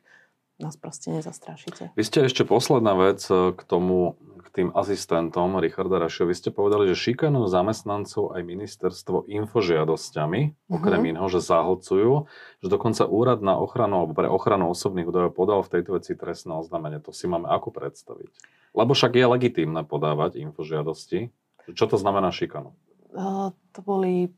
nás 0.63 0.79
proste 0.79 1.11
nezastrašíte. 1.11 1.95
Vy 1.99 2.03
ste 2.07 2.27
ešte 2.31 2.47
posledná 2.47 2.95
vec 2.95 3.27
e, 3.27 3.51
k 3.55 3.61
tomu, 3.67 4.15
k 4.47 4.49
tým 4.63 4.69
asistentom 4.71 5.59
Richarda 5.59 5.99
Rašio. 5.99 6.31
Vy 6.31 6.35
ste 6.39 6.51
povedali, 6.55 6.95
že 6.95 7.11
šikanujú 7.11 7.51
zamestnancov 7.51 8.39
aj 8.39 8.43
ministerstvo 8.47 9.27
infožiadosťami, 9.27 10.41
mm-hmm. 10.47 10.75
okrem 10.79 11.03
iného, 11.11 11.27
že 11.27 11.43
zahlcujú, 11.43 12.31
že 12.63 12.69
dokonca 12.71 13.03
úrad 13.11 13.43
na 13.43 13.59
ochranu 13.59 14.07
alebo 14.07 14.15
pre 14.15 14.31
ochranu 14.31 14.71
osobných 14.71 15.11
údajov 15.11 15.35
podal 15.35 15.61
v 15.67 15.73
tejto 15.79 15.99
veci 15.99 16.15
trestné 16.15 16.55
oznámenie. 16.55 17.03
To 17.03 17.11
si 17.11 17.27
máme 17.27 17.51
ako 17.51 17.75
predstaviť? 17.75 18.31
Lebo 18.75 18.95
však 18.95 19.15
je 19.15 19.27
legitímne 19.27 19.83
podávať 19.83 20.39
infožiadosti. 20.39 21.35
Čo 21.75 21.91
to 21.91 21.97
znamená 21.99 22.31
šikanu? 22.31 22.75
Uh, 23.15 23.55
to 23.75 23.83
boli 23.83 24.31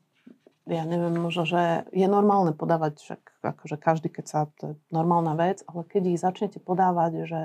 ja 0.66 0.82
neviem, 0.82 1.14
možno, 1.14 1.46
že 1.46 1.86
je 1.94 2.06
normálne 2.10 2.50
podávať, 2.50 2.98
však 2.98 3.22
akože 3.42 3.76
každý, 3.78 4.10
keď 4.10 4.24
sa, 4.26 4.38
to 4.58 4.74
je 4.74 4.74
normálna 4.90 5.38
vec, 5.38 5.62
ale 5.70 5.86
keď 5.86 6.02
ich 6.10 6.18
začnete 6.18 6.58
podávať, 6.58 7.12
že 7.30 7.40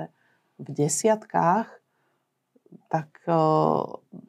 v 0.58 0.68
desiatkách, 0.68 1.70
tak 2.90 3.08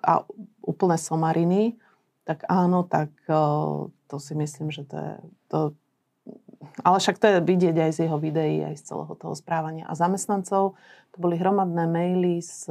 a 0.03 0.13
úplné 0.61 0.97
somariny, 1.01 1.81
tak 2.23 2.45
áno, 2.47 2.85
tak 2.85 3.09
to 4.07 4.15
si 4.21 4.37
myslím, 4.37 4.69
že 4.69 4.85
to 4.85 4.95
je, 4.95 5.13
to, 5.49 5.59
ale 6.85 6.97
však 7.01 7.17
to 7.17 7.25
je 7.27 7.37
vidieť 7.41 7.75
aj 7.75 7.91
z 7.97 7.99
jeho 8.07 8.17
videí, 8.21 8.61
aj 8.61 8.77
z 8.77 8.93
celého 8.93 9.13
toho 9.17 9.33
správania. 9.33 9.89
A 9.89 9.97
zamestnancov, 9.97 10.77
to 11.11 11.17
boli 11.17 11.35
hromadné 11.35 11.89
maily 11.89 12.39
s 12.39 12.69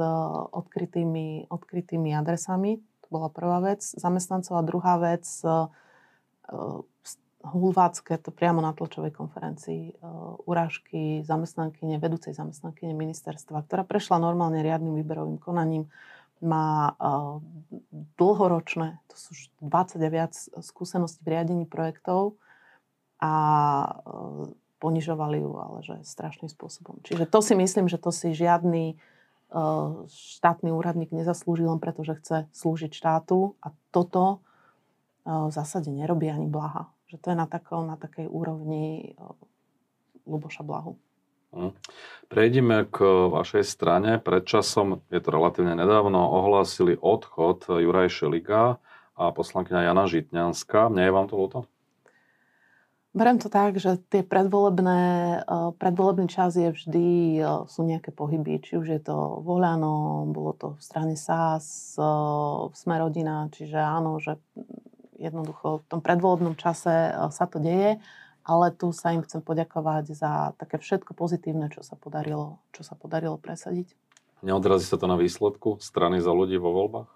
odkrytými, 0.55 1.51
odkrytými 1.51 2.15
adresami, 2.15 2.79
to 3.03 3.07
bola 3.11 3.27
prvá 3.27 3.59
vec 3.59 3.83
zamestnancov 3.83 4.55
a 4.55 4.63
druhá 4.65 4.95
vec 4.97 5.27
hulvácké, 7.43 8.15
to 8.17 8.31
priamo 8.31 8.63
na 8.63 8.71
tlačovej 8.71 9.11
konferencii, 9.11 9.99
urážky 10.47 11.27
zamestnankyne, 11.27 11.99
vedúcej 11.99 12.31
zamestnankyne 12.31 12.95
ministerstva, 12.95 13.67
ktorá 13.67 13.83
prešla 13.83 14.23
normálne 14.23 14.63
riadnym 14.63 14.95
výberovým 15.03 15.39
konaním, 15.43 15.91
má 16.43 16.95
dlhoročné, 18.19 18.99
to 19.07 19.15
sú 19.15 19.31
už 19.31 19.41
20 19.63 19.95
a 19.95 20.09
viac 20.11 20.33
skúseností 20.59 21.23
v 21.23 21.31
riadení 21.39 21.63
projektov 21.63 22.35
a 23.19 23.33
ponižovali 24.83 25.39
ju, 25.39 25.51
ale 25.55 25.79
že 25.79 25.95
strašným 26.03 26.51
spôsobom. 26.51 26.99
Čiže 27.07 27.31
to 27.31 27.39
si 27.39 27.55
myslím, 27.55 27.87
že 27.87 27.95
to 27.95 28.11
si 28.11 28.35
žiadny 28.35 28.99
štátny 30.11 30.73
úradník 30.75 31.15
nezaslúži 31.15 31.63
len 31.63 31.79
preto, 31.79 32.03
že 32.03 32.19
chce 32.19 32.37
slúžiť 32.51 32.91
štátu 32.91 33.55
a 33.63 33.71
toto 33.95 34.43
v 35.23 35.51
zásade 35.51 35.91
nerobí 35.91 36.27
ani 36.27 36.47
Blaha. 36.47 36.91
Že 37.07 37.17
to 37.19 37.27
je 37.31 37.37
na, 37.37 37.47
takou, 37.47 37.81
na 37.87 37.95
takej 37.95 38.27
úrovni 38.27 39.15
Luboša 40.27 40.63
Blahu. 40.63 40.95
Hm. 41.53 41.71
Prejdeme 42.33 42.89
k 42.89 43.29
vašej 43.29 43.63
strane. 43.63 44.17
Pred 44.17 44.43
časom, 44.49 45.05
je 45.13 45.21
to 45.21 45.29
relatívne 45.29 45.77
nedávno, 45.77 46.17
ohlásili 46.17 46.97
odchod 46.97 47.69
Juraj 47.69 48.09
Šeliga 48.09 48.81
a 49.13 49.23
poslankyňa 49.29 49.93
Jana 49.93 50.09
Žitňanská. 50.09 50.89
Nie 50.89 51.07
je 51.09 51.13
vám 51.13 51.29
to 51.29 51.37
ľúto? 51.37 51.59
Beriem 53.13 53.37
to 53.37 53.45
tak, 53.45 53.77
že 53.77 54.01
tie 54.09 54.25
predvolebné, 54.25 55.45
predvolebný 55.77 56.25
čas 56.33 56.57
je 56.57 56.73
vždy, 56.73 57.09
sú 57.69 57.85
nejaké 57.85 58.09
pohyby, 58.09 58.57
či 58.57 58.81
už 58.81 58.89
je 58.89 58.97
to 59.05 59.45
Voľano, 59.45 60.25
bolo 60.33 60.57
to 60.57 60.67
v 60.73 60.81
strane 60.81 61.13
SAS, 61.13 61.93
v 61.93 62.73
Smerodina, 62.73 63.53
čiže 63.53 63.77
áno, 63.77 64.17
že 64.17 64.41
jednoducho 65.23 65.81
v 65.81 65.87
tom 65.87 65.99
predvolebnom 66.03 66.59
čase 66.59 66.91
e, 66.91 67.11
sa 67.31 67.47
to 67.47 67.63
deje, 67.63 68.03
ale 68.43 68.65
tu 68.75 68.91
sa 68.91 69.15
im 69.15 69.23
chcem 69.23 69.39
poďakovať 69.39 70.11
za 70.11 70.31
také 70.59 70.75
všetko 70.77 71.15
pozitívne, 71.15 71.71
čo 71.71 71.79
sa 71.79 71.95
podarilo, 71.95 72.59
čo 72.75 72.83
sa 72.83 72.99
podarilo 72.99 73.39
presadiť. 73.39 73.95
Neodrazí 74.43 74.83
sa 74.83 74.99
to 74.99 75.07
na 75.07 75.15
výsledku 75.15 75.79
strany 75.79 76.19
za 76.19 76.35
ľudí 76.35 76.59
vo 76.59 76.75
voľbách? 76.75 77.09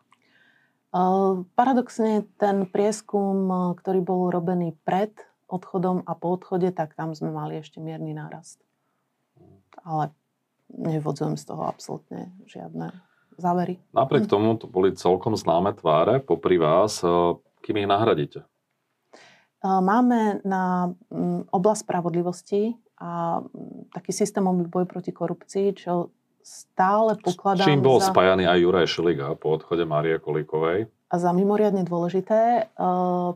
Uh, 0.96 1.44
paradoxne 1.60 2.24
ten 2.40 2.64
prieskum, 2.64 3.36
e, 3.46 3.56
ktorý 3.76 4.00
bol 4.00 4.32
robený 4.32 4.72
pred 4.88 5.12
odchodom 5.52 6.08
a 6.08 6.16
po 6.16 6.40
odchode, 6.40 6.72
tak 6.72 6.96
tam 6.96 7.12
sme 7.12 7.32
mali 7.32 7.60
ešte 7.60 7.84
mierny 7.84 8.16
nárast. 8.16 8.64
Ale 9.84 10.16
nevodzujem 10.72 11.40
z 11.40 11.44
toho 11.48 11.64
absolútne 11.68 12.32
žiadne 12.48 12.92
závery. 13.40 13.80
Napriek 13.96 14.28
tomu 14.28 14.58
to 14.60 14.68
boli 14.68 14.92
celkom 14.98 15.38
známe 15.38 15.72
tváre 15.78 16.20
popri 16.20 16.60
vás. 16.60 17.00
Kým 17.68 17.84
ich 17.84 17.92
nahradíte? 17.92 18.48
Máme 19.60 20.40
na 20.48 20.96
mm, 21.12 21.52
oblasť 21.52 21.84
spravodlivosti 21.84 22.80
a 22.96 23.44
mm, 23.44 23.92
taký 23.92 24.16
systémový 24.16 24.72
boj 24.72 24.88
proti 24.88 25.12
korupcii, 25.12 25.76
čo 25.76 26.16
stále 26.40 27.20
pokladám 27.20 27.68
Čím 27.68 27.84
bol 27.84 28.00
za... 28.00 28.16
spájaný 28.16 28.48
aj 28.48 28.64
Juraj 28.64 28.88
Šeliga 28.88 29.36
po 29.36 29.60
odchode 29.60 29.84
Márie 29.84 30.16
Kolíkovej? 30.16 30.88
A 31.12 31.16
za 31.20 31.36
mimoriadne 31.36 31.84
dôležité. 31.84 32.72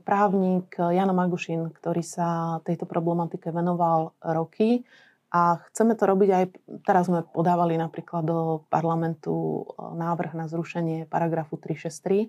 Právnik 0.07 0.79
Jana 0.79 1.11
Magušin, 1.11 1.67
ktorý 1.75 1.99
sa 1.99 2.59
tejto 2.63 2.87
problematike 2.87 3.51
venoval 3.51 4.15
roky 4.23 4.87
a 5.31 5.63
chceme 5.71 5.95
to 5.95 6.03
robiť 6.03 6.29
aj, 6.35 6.43
teraz 6.83 7.07
sme 7.07 7.23
podávali 7.23 7.79
napríklad 7.79 8.27
do 8.27 8.39
parlamentu 8.67 9.63
návrh 9.79 10.35
na 10.35 10.51
zrušenie 10.51 11.07
paragrafu 11.07 11.55
363, 11.55 12.27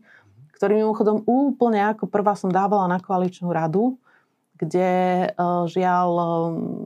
ktorý 0.63 0.79
mimochodom 0.79 1.27
úplne 1.27 1.83
ako 1.91 2.07
prvá 2.07 2.39
som 2.39 2.47
dávala 2.47 2.87
na 2.87 3.03
koaličnú 3.03 3.51
radu, 3.51 3.99
kde 4.55 5.27
uh, 5.35 5.67
žiaľ 5.67 6.09
um, 6.15 6.25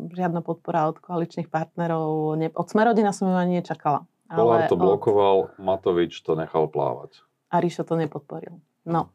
žiadna 0.08 0.40
podpora 0.40 0.88
od 0.88 0.96
koaličných 0.96 1.52
partnerov, 1.52 2.40
ne, 2.40 2.48
od 2.56 2.64
Smerodina 2.72 3.12
som 3.12 3.28
ju 3.28 3.36
ani 3.36 3.60
nečakala. 3.60 4.08
Kolár 4.32 4.64
to 4.72 4.80
blokoval, 4.80 5.52
od... 5.52 5.60
Matovič 5.60 6.16
to 6.24 6.32
nechal 6.40 6.72
plávať. 6.72 7.20
A 7.52 7.60
Ríšo 7.60 7.84
to 7.84 8.00
nepodporil. 8.00 8.64
No. 8.88 9.12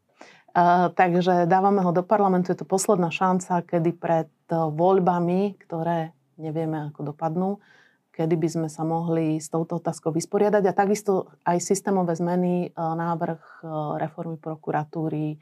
Uh, 0.54 0.94
takže 0.94 1.50
dávame 1.50 1.82
ho 1.82 1.90
do 1.90 2.06
parlamentu. 2.06 2.54
Je 2.54 2.62
to 2.62 2.70
posledná 2.70 3.10
šanca, 3.10 3.66
kedy 3.66 3.98
pred 3.98 4.30
voľbami, 4.54 5.58
ktoré 5.58 6.14
nevieme, 6.38 6.94
ako 6.94 7.18
dopadnú, 7.18 7.58
kedy 8.12 8.36
by 8.36 8.48
sme 8.52 8.68
sa 8.68 8.84
mohli 8.84 9.40
s 9.40 9.48
touto 9.48 9.80
otázkou 9.80 10.12
vysporiadať 10.12 10.64
a 10.68 10.76
takisto 10.76 11.32
aj 11.48 11.58
systémové 11.64 12.14
zmeny, 12.14 12.68
e, 12.68 12.76
návrh 12.76 13.42
e, 13.42 13.66
reformy 13.98 14.36
prokuratúry, 14.36 15.36
e, 15.36 15.38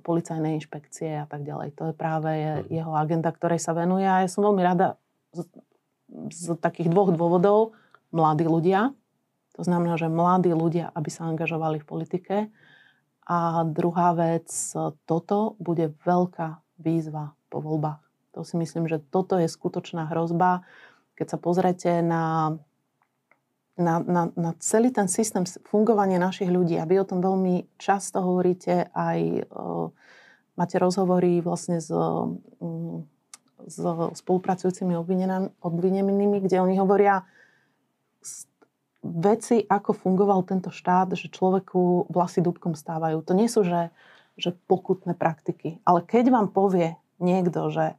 policajnej 0.00 0.56
inšpekcie 0.62 1.22
a 1.22 1.26
tak 1.26 1.42
ďalej. 1.42 1.74
To 1.76 1.90
je 1.90 1.94
práve 1.94 2.32
mhm. 2.32 2.70
jeho 2.70 2.92
agenda, 2.94 3.34
ktorej 3.34 3.58
sa 3.58 3.74
venuje 3.74 4.06
a 4.06 4.22
ja 4.22 4.28
som 4.30 4.46
veľmi 4.46 4.62
rada 4.62 4.96
z, 5.34 5.44
z 6.30 6.56
takých 6.62 6.88
dvoch 6.94 7.10
dôvodov. 7.12 7.76
Mladí 8.08 8.48
ľudia, 8.48 8.96
to 9.58 9.66
znamená, 9.66 9.98
že 9.98 10.08
mladí 10.08 10.54
ľudia, 10.54 10.94
aby 10.94 11.10
sa 11.10 11.26
angažovali 11.28 11.82
v 11.82 11.88
politike. 11.90 12.36
A 13.28 13.66
druhá 13.68 14.16
vec, 14.16 14.48
toto 15.04 15.58
bude 15.60 15.92
veľká 16.06 16.64
výzva 16.80 17.36
po 17.52 17.60
voľbách. 17.60 18.00
To 18.38 18.46
si 18.46 18.54
myslím, 18.54 18.86
že 18.86 19.02
toto 19.02 19.34
je 19.34 19.50
skutočná 19.50 20.06
hrozba 20.08 20.62
keď 21.18 21.34
sa 21.34 21.38
pozrete 21.42 21.98
na, 21.98 22.54
na, 23.74 23.98
na, 23.98 24.22
na 24.38 24.50
celý 24.62 24.94
ten 24.94 25.10
systém 25.10 25.42
fungovania 25.66 26.22
našich 26.22 26.46
ľudí, 26.46 26.78
a 26.78 26.86
vy 26.86 27.02
o 27.02 27.08
tom 27.10 27.18
veľmi 27.18 27.74
často 27.74 28.22
hovoríte, 28.22 28.94
aj 28.94 29.50
uh, 29.50 29.90
máte 30.54 30.78
rozhovory 30.78 31.42
vlastne 31.42 31.82
s, 31.82 31.90
um, 31.90 32.38
s 33.66 33.82
spolupracujúcimi 34.22 34.94
obvinenými, 35.58 36.38
kde 36.38 36.62
oni 36.62 36.78
hovoria 36.78 37.26
veci, 39.02 39.62
ako 39.62 39.94
fungoval 39.94 40.46
tento 40.46 40.70
štát, 40.70 41.14
že 41.14 41.30
človeku 41.30 42.10
vlasy 42.10 42.42
dúbkom 42.42 42.74
stávajú. 42.74 43.22
To 43.26 43.32
nie 43.34 43.46
sú, 43.50 43.62
že, 43.62 43.90
že 44.34 44.54
pokutné 44.66 45.14
praktiky. 45.14 45.78
Ale 45.86 46.02
keď 46.02 46.30
vám 46.34 46.50
povie 46.50 46.98
niekto, 47.22 47.70
že 47.70 47.94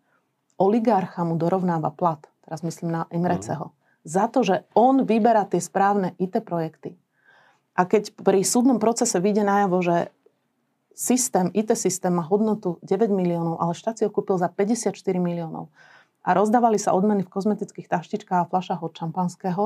oligarcha 0.59 1.23
mu 1.23 1.39
dorovnáva 1.39 1.91
plat, 1.95 2.19
teraz 2.49 2.65
myslím 2.65 2.89
na 2.89 3.05
Imreceho, 3.13 3.69
mm. 3.69 3.73
za 4.09 4.25
to, 4.25 4.41
že 4.41 4.65
on 4.73 5.05
vyberá 5.05 5.45
tie 5.45 5.61
správne 5.61 6.17
IT 6.17 6.41
projekty. 6.41 6.97
A 7.77 7.85
keď 7.85 8.09
pri 8.17 8.41
súdnom 8.41 8.81
procese 8.81 9.21
vyjde 9.21 9.45
najavo, 9.45 9.77
že 9.85 10.09
systém, 10.97 11.53
IT 11.53 11.77
systém 11.77 12.11
má 12.11 12.25
hodnotu 12.25 12.81
9 12.81 13.13
miliónov, 13.13 13.61
ale 13.61 13.77
štát 13.77 14.01
si 14.01 14.03
ho 14.03 14.11
kúpil 14.11 14.35
za 14.35 14.49
54 14.49 14.97
miliónov 15.21 15.69
a 16.25 16.35
rozdávali 16.35 16.75
sa 16.75 16.91
odmeny 16.91 17.23
v 17.23 17.31
kozmetických 17.31 17.87
taštičkách 17.87 18.41
a 18.43 18.49
fľašách 18.49 18.81
od 18.83 18.91
šampanského, 18.91 19.65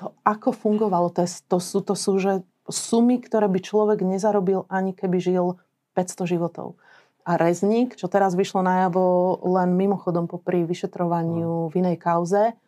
to 0.00 0.16
ako 0.24 0.56
fungovalo, 0.56 1.12
to, 1.12 1.28
je, 1.28 1.44
to, 1.44 1.58
sú, 1.60 1.84
to 1.84 1.92
sú 1.92 2.16
že 2.16 2.40
sumy, 2.64 3.20
ktoré 3.20 3.50
by 3.52 3.60
človek 3.60 4.00
nezarobil 4.00 4.64
ani 4.72 4.96
keby 4.96 5.20
žil 5.20 5.60
500 5.92 6.32
životov. 6.32 6.80
A 7.22 7.38
Rezník, 7.38 7.94
čo 7.94 8.10
teraz 8.10 8.34
vyšlo 8.34 8.66
najavo 8.66 9.38
len 9.46 9.78
mimochodom 9.78 10.26
popri 10.26 10.66
vyšetrovaniu 10.66 11.70
v 11.70 11.74
inej 11.78 11.96
kauze, 12.02 12.58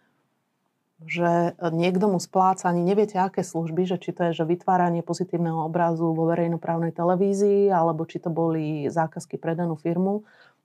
že 1.04 1.58
niekto 1.58 2.06
mu 2.06 2.22
spláca, 2.22 2.70
ani 2.70 2.86
neviete, 2.86 3.18
aké 3.18 3.42
služby, 3.42 3.84
že 3.84 3.98
či 3.98 4.14
to 4.14 4.30
je 4.30 4.40
že 4.40 4.44
vytváranie 4.46 5.02
pozitívneho 5.02 5.66
obrazu 5.66 6.14
vo 6.14 6.24
verejnoprávnej 6.30 6.94
televízii, 6.94 7.68
alebo 7.68 8.06
či 8.06 8.22
to 8.22 8.30
boli 8.30 8.86
zákazky 8.88 9.36
pre 9.36 9.58
danú 9.58 9.74
firmu, 9.74 10.22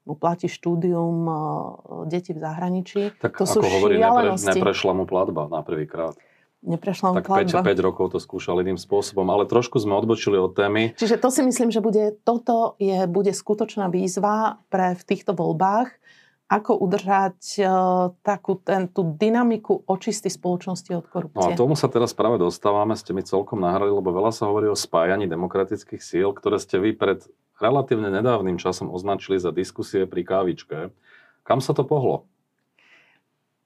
mu 0.08 0.14
platí 0.16 0.48
štúdium 0.48 1.18
e, 1.28 1.34
detí 2.08 2.32
v 2.32 2.40
zahraničí. 2.40 3.02
Tak 3.20 3.36
to 3.36 3.46
ako 3.46 3.54
sú 3.54 3.60
hovorí, 3.62 4.00
nepre, 4.00 4.38
neprešla 4.38 4.94
mu 4.96 5.04
platba 5.10 5.50
na 5.52 5.62
prvýkrát. 5.62 6.16
Neprešla 6.60 7.16
Tak 7.24 7.28
5, 7.28 7.56
platba. 7.56 7.72
5 7.72 7.88
rokov 7.88 8.06
to 8.12 8.20
skúšal 8.20 8.60
iným 8.60 8.76
spôsobom, 8.76 9.24
ale 9.32 9.48
trošku 9.48 9.80
sme 9.80 9.96
odbočili 9.96 10.36
od 10.36 10.52
témy. 10.52 10.92
Čiže 11.00 11.16
to 11.16 11.32
si 11.32 11.40
myslím, 11.40 11.72
že 11.72 11.80
bude, 11.80 12.20
toto 12.28 12.76
je, 12.84 13.08
bude 13.08 13.32
skutočná 13.32 13.88
výzva 13.88 14.60
pre 14.68 14.92
v 15.00 15.04
týchto 15.08 15.32
voľbách, 15.32 15.88
ako 16.50 16.82
udržať 16.82 17.40
uh, 17.62 17.70
takú 18.26 18.60
ten, 18.60 18.90
tú 18.92 19.06
dynamiku 19.16 19.86
očisty 19.86 20.28
spoločnosti 20.28 20.92
od 20.98 21.06
No 21.06 21.08
a 21.08 21.14
korupcie. 21.14 21.56
tomu 21.56 21.78
sa 21.80 21.88
teraz 21.88 22.12
práve 22.12 22.42
dostávame, 22.42 22.98
ste 22.98 23.14
mi 23.16 23.22
celkom 23.22 23.62
nahrali, 23.62 23.94
lebo 23.94 24.10
veľa 24.10 24.34
sa 24.34 24.50
hovorí 24.50 24.66
o 24.68 24.76
spájaní 24.76 25.30
demokratických 25.30 26.02
síl, 26.02 26.34
ktoré 26.34 26.58
ste 26.58 26.82
vy 26.82 26.98
pred 26.98 27.24
relatívne 27.62 28.10
nedávnym 28.10 28.58
časom 28.58 28.90
označili 28.90 29.38
za 29.38 29.54
diskusie 29.54 30.10
pri 30.10 30.26
kávičke. 30.26 30.90
Kam 31.46 31.62
sa 31.62 31.72
to 31.72 31.86
pohlo? 31.86 32.26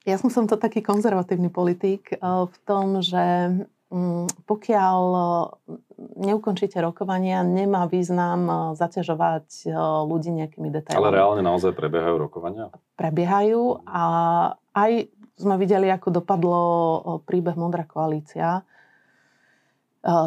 Ja 0.04 0.20
som 0.20 0.28
som 0.28 0.44
to 0.44 0.60
taký 0.60 0.84
konzervatívny 0.84 1.48
politik 1.48 2.12
uh, 2.20 2.44
v 2.44 2.56
tom, 2.68 3.00
že 3.00 3.24
um, 3.88 4.28
pokiaľ 4.44 5.00
uh, 5.12 5.48
neukončíte 6.20 6.76
rokovania, 6.84 7.40
nemá 7.40 7.88
význam 7.88 8.40
uh, 8.44 8.56
zaťažovať 8.76 9.68
ľudí 10.04 10.30
nejakými 10.32 10.68
detailami. 10.68 11.00
Ale 11.00 11.16
reálne 11.16 11.42
naozaj 11.44 11.72
prebiehajú 11.72 12.16
rokovania? 12.20 12.68
prebiehajú 12.94 13.84
a 13.86 14.04
aj 14.74 15.10
sme 15.34 15.54
videli, 15.58 15.90
ako 15.90 16.22
dopadlo 16.22 16.58
príbeh 17.26 17.58
Modrá 17.58 17.82
koalícia. 17.82 18.62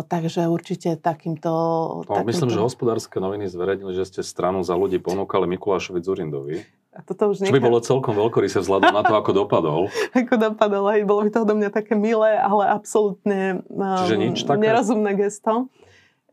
Takže 0.09 0.49
určite 0.49 0.97
takýmto... 0.97 1.53
No, 2.01 2.09
takýmto... 2.09 2.25
myslím, 2.33 2.49
že 2.49 2.59
hospodárske 2.65 3.21
noviny 3.21 3.45
zverejnili, 3.45 3.93
že 3.93 4.09
ste 4.09 4.21
stranu 4.25 4.65
za 4.65 4.73
ľudí 4.73 4.97
ponúkali 4.97 5.45
Mikulášovi 5.45 6.01
Zurindovi. 6.01 6.65
A 6.97 7.05
toto 7.05 7.29
už 7.29 7.45
Čo 7.45 7.53
by 7.53 7.61
bolo 7.61 7.77
celkom 7.77 8.17
veľkorysé 8.17 8.65
vzhľadom 8.65 8.89
na 8.89 9.05
to, 9.05 9.13
ako 9.13 9.45
dopadol. 9.45 9.85
ako 10.17 10.33
dopadlo. 10.33 10.89
Hej, 10.89 11.05
bolo 11.05 11.21
by 11.21 11.29
to 11.29 11.45
odo 11.45 11.53
mňa 11.53 11.69
také 11.69 11.93
milé, 11.93 12.41
ale 12.41 12.73
absolútne 12.73 13.61
um, 13.69 14.01
Čiže 14.01 14.17
nič 14.17 14.37
také? 14.41 14.65
nerozumné 14.65 15.13
gesto. 15.13 15.69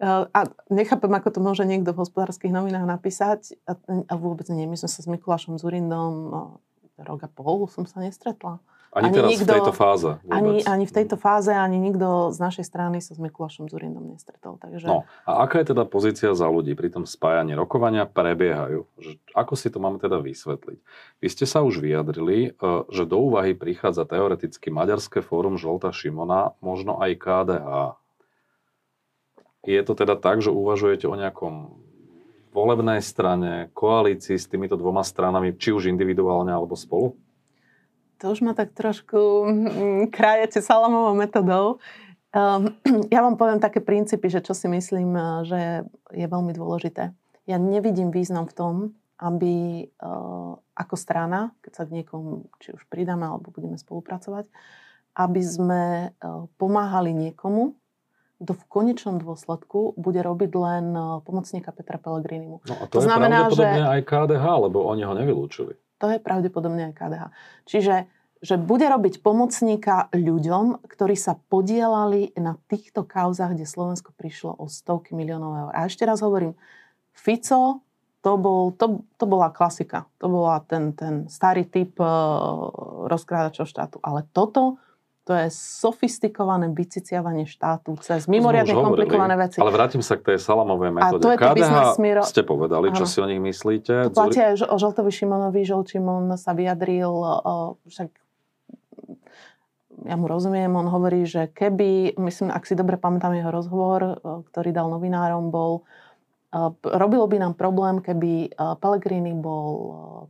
Uh, 0.00 0.24
a 0.33 0.48
nechápem, 0.72 1.12
ako 1.12 1.28
to 1.28 1.40
môže 1.44 1.68
niekto 1.68 1.92
v 1.92 2.00
hospodárskych 2.00 2.48
novinách 2.48 2.88
napísať. 2.88 3.61
A, 3.68 3.76
a 4.09 4.14
vôbec 4.16 4.48
nie. 4.48 4.64
My 4.64 4.80
sme 4.80 4.88
sa 4.88 5.04
s 5.04 5.09
Mikulášom 5.09 5.61
Zurindom 5.61 6.14
uh, 6.33 6.40
rok 7.04 7.20
a 7.20 7.28
pol 7.28 7.68
som 7.68 7.85
sa 7.85 8.00
nestretla. 8.00 8.57
Ani, 8.94 9.11
Ani 9.11 9.16
teraz 9.18 9.30
nikto- 9.35 9.42
v 9.42 9.54
tejto 9.59 9.72
fáze. 9.74 10.11
Ani, 10.30 10.62
vôbec. 10.62 10.70
ani 10.70 10.85
v 10.87 10.92
tejto 10.94 11.16
fáze, 11.18 11.50
ani 11.50 11.83
nikto 11.83 12.30
z 12.30 12.38
našej 12.38 12.62
strany 12.62 13.02
sa 13.02 13.11
s 13.11 13.18
Mikulášom 13.18 13.66
Zurindom 13.66 14.07
nestretol. 14.07 14.54
Takže... 14.62 14.87
No 14.87 15.02
a 15.26 15.42
aká 15.42 15.59
je 15.66 15.74
teda 15.74 15.83
pozícia 15.83 16.30
za 16.30 16.46
ľudí 16.46 16.78
pri 16.78 16.94
tom 16.94 17.02
spájaní? 17.02 17.59
Rokovania 17.59 18.07
prebiehajú. 18.07 18.87
Že, 19.02 19.18
ako 19.35 19.54
si 19.59 19.66
to 19.74 19.83
máme 19.83 19.98
teda 19.98 20.22
vysvetliť? 20.22 20.78
Vy 21.18 21.26
ste 21.26 21.42
sa 21.42 21.66
už 21.66 21.83
vyjadrili, 21.83 22.54
e, 22.54 22.70
že 22.87 23.02
do 23.02 23.18
úvahy 23.18 23.59
prichádza 23.59 24.07
teoreticky 24.07 24.70
Maďarské 24.70 25.26
fórum 25.26 25.59
Žolta 25.59 25.90
Šimona, 25.90 26.54
možno 26.62 27.02
aj 27.02 27.18
KDH. 27.18 27.70
Je 29.66 29.80
to 29.83 29.98
teda 29.98 30.14
tak, 30.14 30.38
že 30.38 30.54
uvažujete 30.54 31.11
o 31.11 31.18
nejakom 31.18 31.83
volebnej 32.54 33.02
strane, 33.02 33.74
koalícii 33.74 34.38
s 34.38 34.46
týmito 34.46 34.78
dvoma 34.78 35.02
stranami, 35.02 35.59
či 35.59 35.74
už 35.74 35.90
individuálne 35.90 36.54
alebo 36.54 36.78
spolu? 36.78 37.18
To 38.25 38.33
už 38.33 38.41
ma 38.41 38.57
tak 38.57 38.73
trošku 38.73 39.21
mm, 39.45 40.03
krajete 40.09 40.65
salamovou 40.65 41.13
metodou. 41.13 41.77
Um, 42.33 42.73
ja 43.13 43.21
vám 43.21 43.37
poviem 43.37 43.61
také 43.61 43.85
princípy, 43.85 44.33
že 44.33 44.41
čo 44.41 44.57
si 44.57 44.65
myslím, 44.65 45.13
eh, 45.13 45.25
že 45.45 45.61
je 46.17 46.25
veľmi 46.25 46.57
dôležité. 46.57 47.13
Ja 47.45 47.61
nevidím 47.61 48.09
význam 48.09 48.49
v 48.49 48.57
tom, 48.57 48.75
aby 49.21 49.87
uh, 50.01 50.57
ako 50.75 50.97
strana, 50.97 51.53
keď 51.61 51.73
sa 51.77 51.83
k 51.85 52.01
niekomu 52.01 52.49
či 52.65 52.73
už 52.73 52.89
pridáme 52.89 53.29
alebo 53.29 53.53
budeme 53.53 53.77
spolupracovať, 53.77 54.49
aby 55.21 55.43
sme 55.45 55.83
uh, 56.11 56.49
pomáhali 56.57 57.13
niekomu, 57.13 57.77
kto 58.41 58.53
v 58.57 58.65
konečnom 58.73 59.21
dôsledku 59.21 59.93
bude 60.01 60.25
robiť 60.25 60.51
len 60.57 60.85
pomocníka 61.23 61.71
Petra 61.77 62.01
Pellegrinimu. 62.01 62.65
No 62.65 62.75
a 62.81 62.85
To 62.89 62.99
to, 62.99 63.05
je 63.05 63.07
znamená, 63.07 63.53
pravdepodobne 63.53 63.81
že- 63.85 63.93
aj 63.93 64.01
KDH, 64.09 64.45
lebo 64.65 64.79
oni 64.89 65.03
ho 65.05 65.13
nevylúčili. 65.13 65.73
To 66.03 66.07
je 66.11 66.19
pravdepodobne 66.19 66.91
aj 66.91 66.95
KDH. 66.99 67.23
Čiže 67.65 67.95
že 68.44 68.61
bude 68.61 68.85
robiť 68.85 69.24
pomocníka 69.24 70.12
ľuďom, 70.12 70.85
ktorí 70.85 71.16
sa 71.16 71.40
podielali 71.48 72.37
na 72.37 72.61
týchto 72.68 73.09
kauzach, 73.09 73.57
kde 73.57 73.64
Slovensko 73.64 74.12
prišlo 74.12 74.52
o 74.61 74.68
stovky 74.68 75.16
miliónov 75.16 75.52
eur. 75.57 75.70
A 75.72 75.88
ešte 75.88 76.04
raz 76.04 76.20
hovorím, 76.20 76.52
Fico, 77.16 77.80
to, 78.20 78.37
bol, 78.37 78.76
to, 78.76 79.00
to 79.16 79.24
bola 79.24 79.48
klasika. 79.48 80.04
To 80.20 80.28
bola 80.28 80.61
ten, 80.61 80.92
ten 80.92 81.24
starý 81.33 81.64
typ 81.64 81.96
uh, 81.96 82.09
rozkrádačov 83.09 83.64
štátu. 83.64 83.96
Ale 84.04 84.28
toto, 84.33 84.76
to 85.24 85.33
je 85.33 85.48
sofistikované 85.52 86.68
vyciciavanie 86.68 87.48
štátu 87.48 87.96
cez 88.04 88.28
mimoriadne 88.28 88.76
To 88.76 88.80
komplikované 88.80 89.40
hovorili, 89.40 89.57
veci. 89.57 89.57
Ale 89.61 89.72
vrátim 89.72 90.04
sa 90.04 90.20
k 90.20 90.37
tej 90.37 90.38
salamovej 90.40 90.92
metóde. 90.92 91.24
to 91.24 91.33
je 91.33 91.38
to 91.40 91.44
KDH 91.48 91.57
business 91.57 91.88
Miro- 91.96 92.28
ste 92.28 92.42
povedali, 92.44 92.92
čo 92.92 93.04
Áno. 93.04 93.12
si 93.12 93.18
o 93.20 93.26
nich 93.28 93.40
myslíte. 93.40 93.92
To 94.09 94.12
platí 94.12 94.40
aj 94.40 94.68
o 94.68 94.76
Žoltovi 94.76 95.12
Šimonovi. 95.12 95.61
Žolt 95.64 95.96
Šimon 95.96 96.37
sa 96.37 96.52
vyjadril, 96.52 97.09
uh, 97.09 97.76
však 97.88 98.24
ja 100.05 100.14
mu 100.14 100.29
rozumiem, 100.29 100.69
on 100.71 100.87
hovorí, 100.87 101.25
že 101.25 101.49
keby, 101.49 102.14
myslím, 102.21 102.53
ak 102.53 102.69
si 102.69 102.77
dobre 102.77 103.01
pamätám 103.01 103.33
jeho 103.33 103.49
rozhovor, 103.49 104.01
uh, 104.21 104.45
ktorý 104.53 104.71
dal 104.71 104.93
novinárom, 104.93 105.49
bol, 105.49 105.83
p- 106.55 106.93
robilo 106.95 107.27
by 107.27 107.40
nám 107.40 107.55
problém, 107.59 107.99
keby 107.99 108.55
uh, 108.55 108.79
Pellegrini 108.79 109.35
bol 109.35 109.69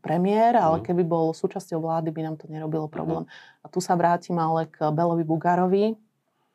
premiér, 0.01 0.57
ale 0.57 0.81
Mhm. 0.81 0.85
keby 0.87 1.03
bol 1.05 1.27
súčasťou 1.35 1.83
vlády, 1.83 2.09
by 2.15 2.21
nám 2.23 2.37
to 2.41 2.49
nerobilo 2.49 2.89
problém. 2.89 3.27
A 3.61 3.67
tu 3.69 3.83
sa 3.83 3.93
vrátim 3.99 4.39
ale 4.39 4.71
k 4.71 4.89
Belovi 4.89 5.27
Bugarovi. 5.27 5.99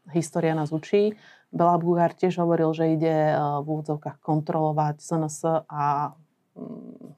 História 0.10 0.58
nás 0.58 0.74
učí. 0.74 1.14
Bela 1.50 1.78
Bugár 1.82 2.14
tiež 2.14 2.38
hovoril, 2.38 2.74
že 2.78 2.94
ide 2.94 3.34
v 3.62 3.66
úvodzovkách 3.66 4.22
kontrolovať 4.22 5.02
SNS 5.02 5.66
a 5.66 6.14
mm, 6.54 7.10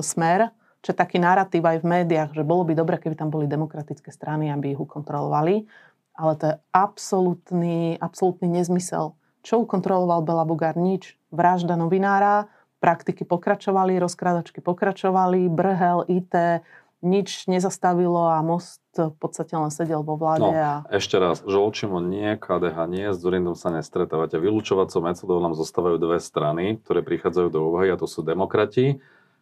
smer, 0.00 0.52
čo 0.82 0.94
je 0.94 0.96
taký 0.96 1.18
narratív 1.18 1.66
aj 1.66 1.82
v 1.82 1.90
médiách, 1.90 2.30
že 2.34 2.46
bolo 2.46 2.62
by 2.62 2.78
dobre, 2.78 2.96
keby 3.02 3.18
tam 3.18 3.34
boli 3.34 3.50
demokratické 3.50 4.14
strany, 4.14 4.50
aby 4.50 4.74
ich 4.74 4.80
ukontrolovali. 4.80 5.66
Ale 6.18 6.32
to 6.34 6.44
je 6.50 6.54
absolútny, 6.74 7.98
absolútny 7.98 8.50
nezmysel. 8.50 9.14
Čo 9.42 9.62
ukontroloval 9.62 10.26
Bela 10.26 10.42
Bugár? 10.42 10.74
Nič. 10.74 11.14
Vražda 11.30 11.78
novinára, 11.78 12.50
praktiky 12.82 13.22
pokračovali, 13.22 13.98
rozkrádačky 14.02 14.58
pokračovali, 14.58 15.46
Brhel, 15.46 16.06
IT, 16.10 16.62
nič 16.98 17.46
nezastavilo 17.46 18.26
a 18.26 18.42
most 18.42 18.82
v 18.98 19.14
podstate 19.14 19.54
len 19.54 19.70
sedel 19.70 20.02
vo 20.02 20.18
vláde. 20.18 20.42
No. 20.42 20.50
A... 20.50 20.82
Ešte 20.90 21.14
raz, 21.22 21.38
Žolčimo 21.46 22.02
nie, 22.02 22.34
KDH 22.34 22.76
nie, 22.90 23.06
s 23.14 23.22
Zurindom 23.22 23.54
sa 23.54 23.70
nestretávate. 23.70 24.42
Vylúčovacou 24.42 24.98
metodou 24.98 25.38
nám 25.38 25.54
zostávajú 25.54 26.02
dve 26.02 26.18
strany, 26.18 26.82
ktoré 26.82 27.06
prichádzajú 27.06 27.48
do 27.54 27.60
úvahy, 27.70 27.94
a 27.94 28.00
to 28.00 28.10
sú 28.10 28.26
demokrati, 28.26 28.98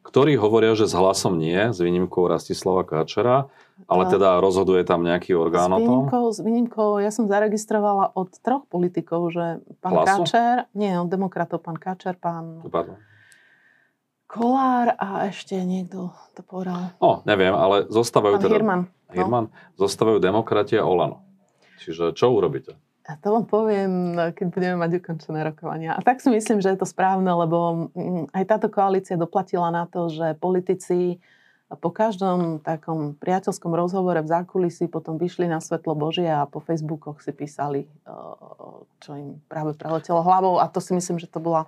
ktorí 0.06 0.38
hovoria, 0.38 0.78
že 0.78 0.86
s 0.86 0.94
hlasom 0.94 1.34
nie, 1.34 1.74
s 1.74 1.82
výnimkou 1.82 2.30
Rastislava 2.30 2.86
Káčera, 2.86 3.50
ale 3.90 4.02
teda 4.06 4.38
rozhoduje 4.38 4.86
tam 4.86 5.02
nejaký 5.02 5.34
orgán 5.34 5.74
o 5.74 5.78
S 5.78 5.82
tom. 5.82 5.82
výnimkou, 5.82 6.24
s 6.30 6.38
výnimkou, 6.40 6.90
ja 7.02 7.10
som 7.10 7.26
zaregistrovala 7.26 8.14
od 8.14 8.30
troch 8.38 8.64
politikov, 8.70 9.34
že 9.34 9.60
pán 9.82 9.92
Hlasu? 9.98 10.22
Káčer, 10.22 10.70
nie, 10.78 10.94
od 10.94 11.10
demokratov 11.10 11.60
pán 11.66 11.76
Káčer, 11.76 12.14
pán 12.14 12.62
Pardon. 12.70 12.96
Kolár 14.26 14.94
a 14.98 15.30
ešte 15.30 15.54
niekto 15.62 16.10
to 16.34 16.42
povedal. 16.42 16.94
No, 16.98 17.22
neviem, 17.26 17.54
ale 17.54 17.86
zostávajú 17.86 18.42
Pán 18.42 18.44
teda... 18.46 18.54
Hirman. 18.58 18.82
No. 18.90 19.14
Hirman. 19.14 19.46
Zostávajú 19.78 20.18
demokratia 20.18 20.82
Olano. 20.82 21.22
Čiže 21.78 22.10
čo 22.10 22.34
urobíte? 22.34 22.74
A 23.06 23.14
to 23.14 23.38
vám 23.38 23.46
poviem, 23.46 24.18
keď 24.34 24.46
budeme 24.50 24.76
mať 24.82 24.98
ukončené 24.98 25.46
rokovania. 25.46 25.94
A 25.94 26.02
tak 26.02 26.18
si 26.18 26.26
myslím, 26.26 26.58
že 26.58 26.74
je 26.74 26.78
to 26.82 26.90
správne, 26.90 27.30
lebo 27.30 27.90
mm, 27.94 28.34
aj 28.34 28.44
táto 28.50 28.66
koalícia 28.66 29.14
doplatila 29.14 29.70
na 29.70 29.86
to, 29.86 30.10
že 30.10 30.34
politici 30.42 31.22
po 31.66 31.90
každom 31.90 32.62
takom 32.62 33.18
priateľskom 33.18 33.74
rozhovore 33.74 34.22
v 34.22 34.30
zákulisí 34.30 34.86
potom 34.86 35.18
vyšli 35.18 35.50
na 35.50 35.58
svetlo 35.58 35.98
Božie 35.98 36.30
a 36.30 36.46
po 36.46 36.62
Facebookoch 36.62 37.18
si 37.18 37.34
písali, 37.34 37.90
čo 39.02 39.10
im 39.18 39.42
práve 39.50 39.74
preletelo 39.74 40.22
hlavou 40.22 40.62
a 40.62 40.70
to 40.70 40.78
si 40.78 40.94
myslím, 40.94 41.18
že 41.18 41.26
to 41.26 41.42
bola 41.42 41.66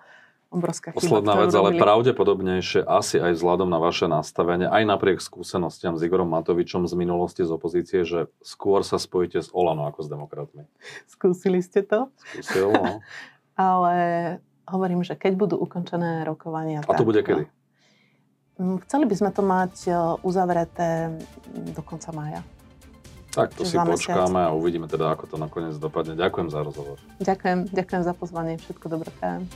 obrovská 0.49 0.93
chyba. 0.93 1.01
Posledná 1.01 1.35
vec, 1.37 1.53
ale 1.53 1.77
pravdepodobnejšie 1.77 2.81
asi 2.85 3.21
aj 3.21 3.37
vzhľadom 3.37 3.69
na 3.69 3.77
vaše 3.81 4.09
nastavenie, 4.09 4.65
aj 4.65 4.83
napriek 4.89 5.21
skúsenostiam 5.21 5.97
s 5.97 6.05
Igorom 6.05 6.29
Matovičom 6.33 6.89
z 6.89 6.95
minulosti 6.97 7.45
z 7.45 7.53
opozície, 7.53 8.03
že 8.09 8.33
skôr 8.41 8.81
sa 8.81 8.97
spojíte 8.97 9.45
s 9.45 9.53
Olano 9.53 9.85
ako 9.89 10.01
s 10.05 10.09
demokratmi. 10.09 10.65
Skúsili 11.05 11.61
ste 11.61 11.85
to? 11.85 12.09
Skúsil, 12.41 12.73
no. 12.73 13.05
ale 13.69 13.95
hovorím, 14.69 15.05
že 15.05 15.17
keď 15.17 15.33
budú 15.37 15.57
ukončené 15.61 16.25
rokovania... 16.25 16.81
A 16.85 16.93
to 16.97 17.05
tak, 17.05 17.09
bude 17.09 17.21
kedy? 17.21 17.45
Mm, 18.59 18.83
chceli 18.89 19.05
by 19.07 19.15
sme 19.15 19.31
to 19.31 19.43
mať 19.45 19.75
e, 19.87 19.93
uzavreté 20.27 21.15
do 21.77 21.83
konca 21.85 22.11
mája. 22.11 22.41
Tak 23.29 23.55
to 23.55 23.63
si 23.63 23.77
počkáme 23.77 24.41
a 24.41 24.51
uvidíme 24.51 24.89
teda, 24.89 25.15
ako 25.15 25.31
to 25.31 25.37
nakoniec 25.37 25.77
dopadne. 25.77 26.17
Ďakujem 26.17 26.49
za 26.49 26.61
rozhovor. 26.65 26.97
Ďakujem, 27.23 27.71
ďakujem 27.71 28.03
za 28.03 28.13
pozvanie. 28.17 28.57
Všetko 28.59 28.87
dobré 28.89 29.13
prajem. 29.15 29.47